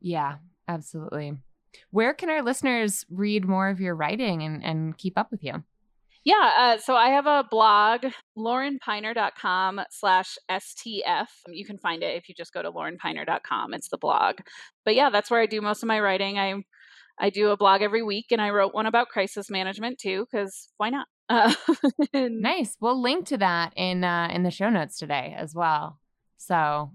Yeah 0.00 0.36
absolutely. 0.68 1.34
Where 1.90 2.14
can 2.14 2.30
our 2.30 2.42
listeners 2.42 3.04
read 3.10 3.46
more 3.46 3.68
of 3.68 3.80
your 3.80 3.96
writing 3.96 4.42
and, 4.42 4.64
and 4.64 4.96
keep 4.96 5.18
up 5.18 5.32
with 5.32 5.42
you 5.42 5.64
yeah, 6.24 6.52
uh, 6.56 6.78
so 6.78 6.96
I 6.96 7.10
have 7.10 7.26
a 7.26 7.44
blog, 7.50 8.06
laurenpiner.com 8.36 9.80
slash 9.90 10.36
STF. 10.50 11.26
You 11.48 11.64
can 11.64 11.78
find 11.78 12.02
it 12.02 12.16
if 12.16 12.28
you 12.28 12.34
just 12.34 12.52
go 12.52 12.62
to 12.62 12.72
laurenpiner.com. 12.72 13.74
It's 13.74 13.88
the 13.88 13.98
blog. 13.98 14.36
But 14.84 14.94
yeah, 14.94 15.10
that's 15.10 15.30
where 15.30 15.40
I 15.40 15.46
do 15.46 15.60
most 15.60 15.82
of 15.82 15.86
my 15.86 16.00
writing. 16.00 16.38
I 16.38 16.54
I 17.18 17.30
do 17.30 17.50
a 17.50 17.56
blog 17.56 17.80
every 17.80 18.02
week, 18.02 18.26
and 18.32 18.40
I 18.40 18.50
wrote 18.50 18.74
one 18.74 18.86
about 18.86 19.08
crisis 19.08 19.48
management 19.48 19.98
too, 19.98 20.26
because 20.30 20.68
why 20.76 20.90
not? 20.90 21.06
Uh, 21.30 21.54
nice. 22.12 22.76
We'll 22.80 23.00
link 23.00 23.28
to 23.28 23.38
that 23.38 23.72
in 23.76 24.04
uh, 24.04 24.28
in 24.30 24.42
the 24.42 24.50
show 24.50 24.68
notes 24.68 24.98
today 24.98 25.34
as 25.38 25.54
well. 25.54 25.98
So 26.36 26.90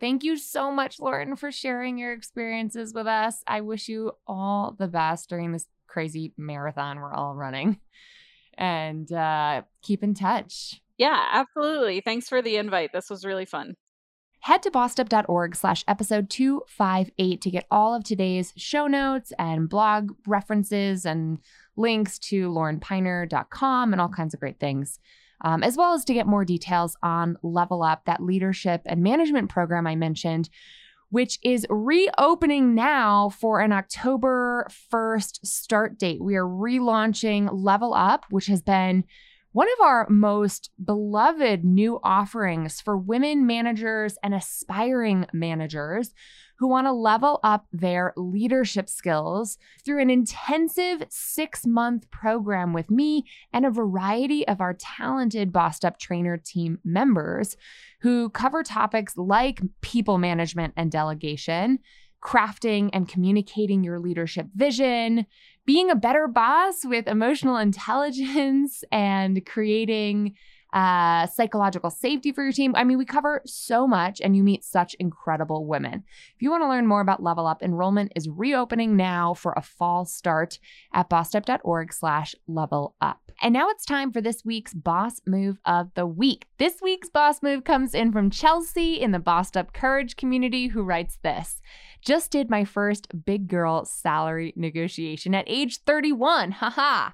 Thank 0.00 0.24
you 0.24 0.38
so 0.38 0.72
much, 0.72 0.98
Lauren, 0.98 1.36
for 1.36 1.52
sharing 1.52 1.98
your 1.98 2.14
experiences 2.14 2.94
with 2.94 3.06
us. 3.06 3.42
I 3.46 3.60
wish 3.60 3.86
you 3.86 4.12
all 4.26 4.74
the 4.78 4.88
best 4.88 5.28
during 5.28 5.52
this 5.52 5.66
crazy 5.86 6.32
marathon 6.38 6.98
we're 7.00 7.12
all 7.12 7.34
running. 7.34 7.78
And 8.58 9.10
uh, 9.12 9.62
keep 9.82 10.02
in 10.02 10.14
touch. 10.14 10.80
Yeah, 10.98 11.24
absolutely. 11.32 12.02
Thanks 12.02 12.28
for 12.28 12.42
the 12.42 12.56
invite. 12.56 12.90
This 12.92 13.08
was 13.08 13.24
really 13.24 13.46
fun. 13.46 13.74
Head 14.42 14.62
to 14.62 14.70
bossedup.org 14.70 15.54
slash 15.54 15.84
episode 15.86 16.30
258 16.30 17.40
to 17.42 17.50
get 17.50 17.66
all 17.70 17.94
of 17.94 18.04
today's 18.04 18.54
show 18.56 18.86
notes 18.86 19.32
and 19.38 19.68
blog 19.68 20.12
references 20.26 21.04
and 21.04 21.38
links 21.76 22.18
to 22.18 22.48
laurenpiner.com 22.50 23.92
and 23.92 24.00
all 24.00 24.08
kinds 24.08 24.32
of 24.32 24.40
great 24.40 24.58
things, 24.58 24.98
um, 25.42 25.62
as 25.62 25.76
well 25.76 25.92
as 25.92 26.06
to 26.06 26.14
get 26.14 26.26
more 26.26 26.46
details 26.46 26.96
on 27.02 27.36
Level 27.42 27.82
Up, 27.82 28.06
that 28.06 28.22
leadership 28.22 28.80
and 28.86 29.02
management 29.02 29.50
program 29.50 29.86
I 29.86 29.94
mentioned, 29.94 30.48
which 31.10 31.38
is 31.42 31.66
reopening 31.68 32.74
now 32.74 33.28
for 33.28 33.60
an 33.60 33.72
October 33.72 34.66
1st 34.92 35.44
start 35.44 35.98
date. 35.98 36.22
We 36.22 36.36
are 36.36 36.46
relaunching 36.46 37.48
Level 37.52 37.94
Up, 37.94 38.26
which 38.30 38.46
has 38.46 38.62
been 38.62 39.04
one 39.52 39.66
of 39.66 39.84
our 39.84 40.06
most 40.08 40.70
beloved 40.82 41.64
new 41.64 41.98
offerings 42.04 42.80
for 42.80 42.96
women 42.96 43.46
managers 43.46 44.16
and 44.22 44.32
aspiring 44.32 45.26
managers 45.32 46.14
who 46.58 46.68
want 46.68 46.86
to 46.86 46.92
level 46.92 47.40
up 47.42 47.66
their 47.72 48.12
leadership 48.16 48.88
skills 48.88 49.58
through 49.84 50.00
an 50.00 50.10
intensive 50.10 51.02
six 51.08 51.66
month 51.66 52.08
program 52.10 52.72
with 52.72 52.90
me 52.90 53.24
and 53.52 53.66
a 53.66 53.70
variety 53.70 54.46
of 54.46 54.60
our 54.60 54.74
talented 54.74 55.52
Bossed 55.52 55.84
Up 55.84 55.98
Trainer 55.98 56.36
team 56.36 56.78
members 56.84 57.56
who 58.02 58.30
cover 58.30 58.62
topics 58.62 59.16
like 59.16 59.60
people 59.80 60.18
management 60.18 60.74
and 60.76 60.92
delegation, 60.92 61.80
crafting 62.22 62.90
and 62.92 63.08
communicating 63.08 63.82
your 63.82 63.98
leadership 63.98 64.46
vision, 64.54 65.26
being 65.66 65.90
a 65.90 65.96
better 65.96 66.28
boss 66.28 66.84
with 66.84 67.06
emotional 67.06 67.56
intelligence 67.58 68.84
and 68.92 69.44
creating 69.46 70.34
uh, 70.72 71.26
psychological 71.26 71.90
safety 71.90 72.32
for 72.32 72.42
your 72.42 72.52
team. 72.52 72.74
I 72.76 72.84
mean, 72.84 72.98
we 72.98 73.04
cover 73.04 73.42
so 73.46 73.86
much 73.86 74.20
and 74.20 74.36
you 74.36 74.42
meet 74.42 74.64
such 74.64 74.94
incredible 74.94 75.66
women. 75.66 76.04
If 76.34 76.42
you 76.42 76.50
want 76.50 76.62
to 76.62 76.68
learn 76.68 76.86
more 76.86 77.00
about 77.00 77.22
Level 77.22 77.46
Up, 77.46 77.62
enrollment 77.62 78.12
is 78.14 78.28
reopening 78.28 78.96
now 78.96 79.34
for 79.34 79.52
a 79.56 79.62
fall 79.62 80.04
start 80.04 80.58
at 80.92 81.10
bossedup.org 81.10 81.92
slash 81.92 82.34
level 82.46 82.94
up. 83.00 83.20
And 83.42 83.54
now 83.54 83.68
it's 83.70 83.86
time 83.86 84.12
for 84.12 84.20
this 84.20 84.44
week's 84.44 84.74
boss 84.74 85.20
move 85.26 85.58
of 85.64 85.90
the 85.94 86.06
week. 86.06 86.46
This 86.58 86.80
week's 86.82 87.08
boss 87.08 87.42
move 87.42 87.64
comes 87.64 87.94
in 87.94 88.12
from 88.12 88.30
Chelsea 88.30 89.00
in 89.00 89.12
the 89.12 89.18
Bossed 89.18 89.56
Up 89.56 89.72
Courage 89.72 90.16
community 90.16 90.68
who 90.68 90.82
writes 90.82 91.18
this. 91.22 91.62
Just 92.02 92.30
did 92.30 92.50
my 92.50 92.64
first 92.64 93.24
big 93.24 93.48
girl 93.48 93.84
salary 93.84 94.52
negotiation 94.56 95.34
at 95.34 95.44
age 95.46 95.80
31. 95.84 96.52
Haha. 96.52 97.10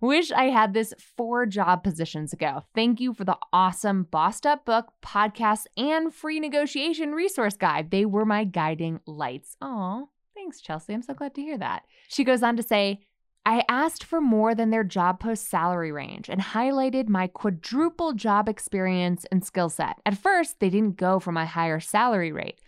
Wish 0.00 0.32
I 0.32 0.44
had 0.44 0.72
this 0.72 0.94
four 1.14 1.44
job 1.44 1.84
positions 1.84 2.32
ago. 2.32 2.64
Thank 2.74 3.00
you 3.00 3.12
for 3.12 3.24
the 3.24 3.36
awesome 3.52 4.04
Bossed 4.04 4.46
Up 4.46 4.64
book, 4.64 4.92
podcast, 5.02 5.66
and 5.76 6.14
free 6.14 6.40
negotiation 6.40 7.12
resource 7.12 7.54
guide. 7.54 7.90
They 7.90 8.06
were 8.06 8.24
my 8.24 8.44
guiding 8.44 9.00
lights. 9.06 9.58
Oh, 9.60 10.08
thanks, 10.34 10.62
Chelsea. 10.62 10.94
I'm 10.94 11.02
so 11.02 11.12
glad 11.12 11.34
to 11.34 11.42
hear 11.42 11.58
that. 11.58 11.82
She 12.08 12.24
goes 12.24 12.42
on 12.42 12.56
to 12.56 12.62
say, 12.62 13.00
I 13.44 13.62
asked 13.68 14.04
for 14.04 14.22
more 14.22 14.54
than 14.54 14.70
their 14.70 14.84
job 14.84 15.20
post 15.20 15.50
salary 15.50 15.92
range 15.92 16.30
and 16.30 16.40
highlighted 16.40 17.08
my 17.10 17.26
quadruple 17.26 18.14
job 18.14 18.48
experience 18.48 19.26
and 19.30 19.44
skill 19.44 19.68
set. 19.68 19.96
At 20.06 20.16
first, 20.16 20.60
they 20.60 20.70
didn't 20.70 20.96
go 20.96 21.20
for 21.20 21.32
my 21.32 21.44
higher 21.44 21.78
salary 21.78 22.32
rate 22.32 22.58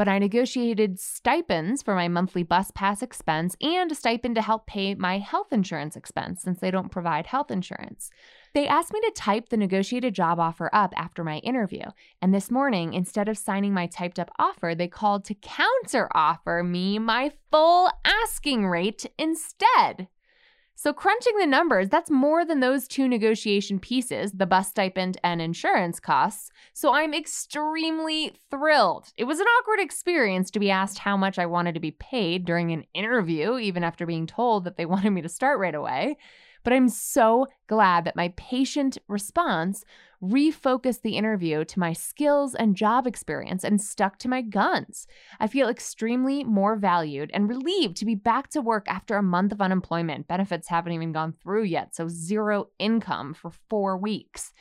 but 0.00 0.08
I 0.08 0.18
negotiated 0.18 0.98
stipends 0.98 1.82
for 1.82 1.94
my 1.94 2.08
monthly 2.08 2.42
bus 2.42 2.70
pass 2.74 3.02
expense 3.02 3.54
and 3.60 3.92
a 3.92 3.94
stipend 3.94 4.34
to 4.36 4.40
help 4.40 4.66
pay 4.66 4.94
my 4.94 5.18
health 5.18 5.52
insurance 5.52 5.94
expense 5.94 6.40
since 6.40 6.58
they 6.58 6.70
don't 6.70 6.90
provide 6.90 7.26
health 7.26 7.50
insurance. 7.50 8.08
They 8.54 8.66
asked 8.66 8.94
me 8.94 9.00
to 9.02 9.12
type 9.14 9.50
the 9.50 9.58
negotiated 9.58 10.14
job 10.14 10.40
offer 10.40 10.70
up 10.72 10.94
after 10.96 11.22
my 11.22 11.36
interview, 11.40 11.84
and 12.22 12.32
this 12.32 12.50
morning, 12.50 12.94
instead 12.94 13.28
of 13.28 13.36
signing 13.36 13.74
my 13.74 13.88
typed 13.88 14.18
up 14.18 14.30
offer, 14.38 14.74
they 14.74 14.88
called 14.88 15.26
to 15.26 15.34
counter 15.34 16.08
offer 16.14 16.62
me 16.64 16.98
my 16.98 17.32
full 17.50 17.90
asking 18.02 18.68
rate 18.68 19.04
instead. 19.18 20.08
So, 20.82 20.94
crunching 20.94 21.36
the 21.36 21.46
numbers, 21.46 21.90
that's 21.90 22.08
more 22.08 22.42
than 22.42 22.60
those 22.60 22.88
two 22.88 23.06
negotiation 23.06 23.78
pieces 23.78 24.32
the 24.32 24.46
bus 24.46 24.70
stipend 24.70 25.18
and 25.22 25.42
insurance 25.42 26.00
costs. 26.00 26.50
So, 26.72 26.94
I'm 26.94 27.12
extremely 27.12 28.32
thrilled. 28.50 29.12
It 29.18 29.24
was 29.24 29.40
an 29.40 29.46
awkward 29.46 29.78
experience 29.78 30.50
to 30.52 30.58
be 30.58 30.70
asked 30.70 31.00
how 31.00 31.18
much 31.18 31.38
I 31.38 31.44
wanted 31.44 31.74
to 31.74 31.80
be 31.80 31.90
paid 31.90 32.46
during 32.46 32.72
an 32.72 32.86
interview, 32.94 33.58
even 33.58 33.84
after 33.84 34.06
being 34.06 34.26
told 34.26 34.64
that 34.64 34.78
they 34.78 34.86
wanted 34.86 35.10
me 35.10 35.20
to 35.20 35.28
start 35.28 35.58
right 35.58 35.74
away. 35.74 36.16
But 36.62 36.72
I'm 36.72 36.88
so 36.88 37.46
glad 37.66 38.04
that 38.04 38.16
my 38.16 38.32
patient 38.36 38.98
response 39.08 39.84
refocused 40.22 41.00
the 41.02 41.16
interview 41.16 41.64
to 41.64 41.78
my 41.78 41.92
skills 41.92 42.54
and 42.54 42.76
job 42.76 43.06
experience 43.06 43.64
and 43.64 43.80
stuck 43.80 44.18
to 44.18 44.28
my 44.28 44.42
guns. 44.42 45.06
I 45.38 45.46
feel 45.46 45.68
extremely 45.68 46.44
more 46.44 46.76
valued 46.76 47.30
and 47.32 47.48
relieved 47.48 47.96
to 47.98 48.04
be 48.04 48.14
back 48.14 48.48
to 48.50 48.60
work 48.60 48.86
after 48.88 49.16
a 49.16 49.22
month 49.22 49.52
of 49.52 49.62
unemployment. 49.62 50.28
Benefits 50.28 50.68
haven't 50.68 50.92
even 50.92 51.12
gone 51.12 51.32
through 51.42 51.64
yet, 51.64 51.94
so 51.94 52.08
zero 52.08 52.66
income 52.78 53.32
for 53.32 53.50
four 53.70 53.96
weeks. 53.96 54.52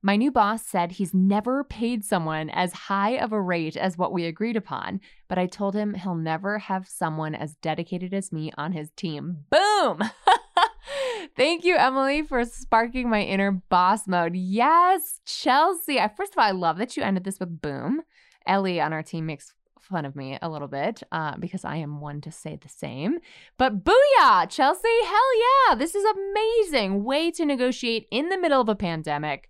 My 0.00 0.14
new 0.14 0.30
boss 0.30 0.64
said 0.64 0.92
he's 0.92 1.12
never 1.12 1.64
paid 1.64 2.04
someone 2.04 2.50
as 2.50 2.72
high 2.72 3.18
of 3.18 3.32
a 3.32 3.42
rate 3.42 3.76
as 3.76 3.98
what 3.98 4.12
we 4.12 4.26
agreed 4.26 4.56
upon, 4.56 5.00
but 5.26 5.38
I 5.38 5.46
told 5.46 5.74
him 5.74 5.94
he'll 5.94 6.14
never 6.14 6.58
have 6.58 6.86
someone 6.86 7.34
as 7.34 7.56
dedicated 7.56 8.14
as 8.14 8.30
me 8.30 8.52
on 8.56 8.70
his 8.70 8.90
team. 8.92 9.38
Boom! 9.50 10.04
Thank 11.36 11.64
you, 11.64 11.76
Emilie, 11.76 12.22
for 12.22 12.44
sparking 12.44 13.08
my 13.08 13.22
inner 13.22 13.52
boss 13.52 14.06
mode. 14.06 14.34
Yes, 14.34 15.20
Chelsea. 15.24 15.98
I, 15.98 16.08
first 16.08 16.32
of 16.32 16.38
all, 16.38 16.44
I 16.44 16.52
love 16.52 16.78
that 16.78 16.96
you 16.96 17.02
ended 17.02 17.24
this 17.24 17.40
with 17.40 17.60
boom. 17.60 18.02
Ellie 18.46 18.80
on 18.80 18.92
our 18.92 19.02
team 19.02 19.26
makes 19.26 19.52
fun 19.80 20.04
of 20.04 20.14
me 20.14 20.38
a 20.42 20.48
little 20.48 20.68
bit 20.68 21.02
uh, 21.12 21.36
because 21.38 21.64
I 21.64 21.76
am 21.76 22.00
one 22.00 22.20
to 22.22 22.32
say 22.32 22.56
the 22.56 22.68
same. 22.68 23.18
But 23.56 23.84
booyah, 23.84 24.48
Chelsea, 24.48 24.88
hell 25.04 25.40
yeah, 25.68 25.74
this 25.74 25.94
is 25.94 26.04
amazing. 26.04 27.04
Way 27.04 27.30
to 27.32 27.44
negotiate 27.44 28.06
in 28.10 28.28
the 28.28 28.38
middle 28.38 28.60
of 28.60 28.68
a 28.68 28.74
pandemic. 28.74 29.48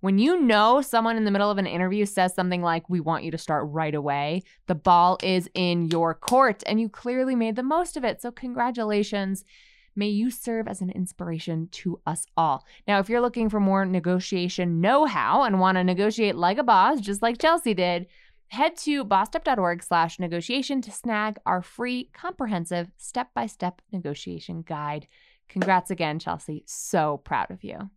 When 0.00 0.18
you 0.18 0.40
know 0.40 0.80
someone 0.80 1.18
in 1.18 1.24
the 1.24 1.30
middle 1.30 1.50
of 1.50 1.58
an 1.58 1.66
interview 1.66 2.06
says 2.06 2.34
something 2.34 2.62
like, 2.62 2.88
We 2.88 3.00
want 3.00 3.24
you 3.24 3.30
to 3.32 3.38
start 3.38 3.66
right 3.68 3.94
away, 3.94 4.42
the 4.66 4.74
ball 4.74 5.18
is 5.22 5.48
in 5.54 5.88
your 5.88 6.14
court 6.14 6.62
and 6.66 6.80
you 6.80 6.88
clearly 6.88 7.34
made 7.34 7.56
the 7.56 7.62
most 7.62 7.96
of 7.96 8.04
it. 8.04 8.22
So, 8.22 8.30
congratulations. 8.30 9.44
May 9.96 10.08
you 10.08 10.30
serve 10.30 10.68
as 10.68 10.80
an 10.80 10.90
inspiration 10.90 11.68
to 11.72 12.00
us 12.06 12.26
all. 12.36 12.64
Now, 12.86 12.98
if 12.98 13.08
you're 13.08 13.20
looking 13.20 13.48
for 13.48 13.60
more 13.60 13.84
negotiation 13.84 14.80
know 14.80 15.04
how 15.04 15.42
and 15.42 15.60
want 15.60 15.76
to 15.76 15.84
negotiate 15.84 16.36
like 16.36 16.58
a 16.58 16.62
boss, 16.62 17.00
just 17.00 17.22
like 17.22 17.38
Chelsea 17.38 17.74
did, 17.74 18.06
head 18.48 18.76
to 18.78 19.04
bossedup.org 19.04 19.82
slash 19.82 20.18
negotiation 20.18 20.82
to 20.82 20.90
snag 20.90 21.38
our 21.46 21.62
free, 21.62 22.10
comprehensive 22.12 22.90
step 22.96 23.30
by 23.34 23.46
step 23.46 23.80
negotiation 23.92 24.62
guide. 24.62 25.06
Congrats 25.48 25.90
again, 25.90 26.18
Chelsea. 26.18 26.62
So 26.66 27.18
proud 27.18 27.50
of 27.50 27.64
you. 27.64 27.90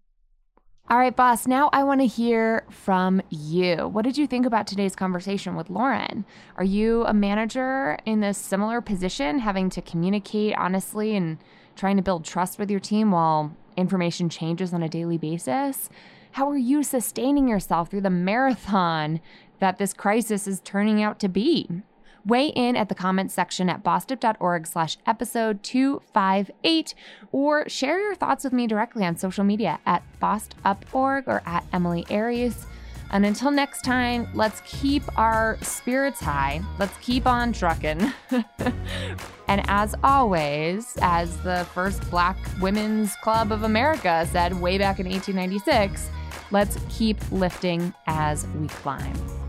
All 0.89 0.97
right, 0.97 1.15
boss, 1.15 1.47
now 1.47 1.69
I 1.71 1.85
want 1.85 2.01
to 2.01 2.07
hear 2.07 2.65
from 2.69 3.21
you. 3.29 3.87
What 3.87 4.03
did 4.03 4.17
you 4.17 4.27
think 4.27 4.45
about 4.45 4.67
today's 4.67 4.97
conversation 4.97 5.55
with 5.55 5.69
Lauren? 5.69 6.25
Are 6.57 6.63
you 6.63 7.05
a 7.05 7.13
manager 7.13 7.97
in 8.05 8.21
a 8.21 8.33
similar 8.33 8.81
position, 8.81 9.39
having 9.39 9.69
to 9.71 9.81
communicate 9.81 10.55
honestly 10.57 11.15
and 11.15 11.37
trying 11.75 11.97
to 11.97 12.03
build 12.03 12.25
trust 12.25 12.59
with 12.59 12.69
your 12.69 12.79
team 12.79 13.11
while 13.11 13.55
information 13.77 14.29
changes 14.29 14.73
on 14.73 14.83
a 14.83 14.89
daily 14.89 15.17
basis? 15.17 15.89
How 16.33 16.49
are 16.49 16.57
you 16.57 16.83
sustaining 16.83 17.47
yourself 17.47 17.89
through 17.89 18.01
the 18.01 18.09
marathon 18.09 19.21
that 19.59 19.77
this 19.77 19.93
crisis 19.93 20.47
is 20.47 20.61
turning 20.61 21.01
out 21.01 21.19
to 21.19 21.29
be? 21.29 21.69
Weigh 22.25 22.47
in 22.47 22.75
at 22.75 22.87
the 22.89 22.95
comments 22.95 23.33
section 23.33 23.69
at 23.69 23.83
bossedup.org 23.83 24.65
slash 24.65 24.97
episode 25.05 25.61
258 25.61 26.95
or 27.31 27.67
share 27.67 27.99
your 27.99 28.15
thoughts 28.15 28.45
with 28.45 28.53
me 28.53 28.65
directly 28.65 29.05
on 29.05 29.17
social 29.17 29.43
media 29.43 29.79
at 29.85 30.03
bossedup.org 30.21 31.27
or 31.27 31.43
at 31.45 31.65
Emilie. 31.73 32.05
And 33.13 33.27
until 33.27 33.51
next 33.51 33.83
time, 33.83 34.27
let's 34.33 34.61
keep 34.65 35.03
our 35.19 35.59
spirits 35.61 36.19
high. 36.19 36.61
Let's 36.79 36.97
keep 36.97 37.27
on 37.27 37.53
trucking. 37.53 38.11
and 39.47 39.61
as 39.69 39.93
always, 40.03 40.97
as 40.99 41.37
the 41.43 41.67
first 41.75 42.09
Black 42.09 42.37
Women's 42.59 43.15
Club 43.17 43.51
of 43.51 43.61
America 43.61 44.27
said 44.31 44.59
way 44.59 44.79
back 44.79 44.99
in 44.99 45.07
1896, 45.07 46.09
let's 46.49 46.79
keep 46.89 47.17
lifting 47.31 47.93
as 48.07 48.47
we 48.47 48.67
climb. 48.67 49.42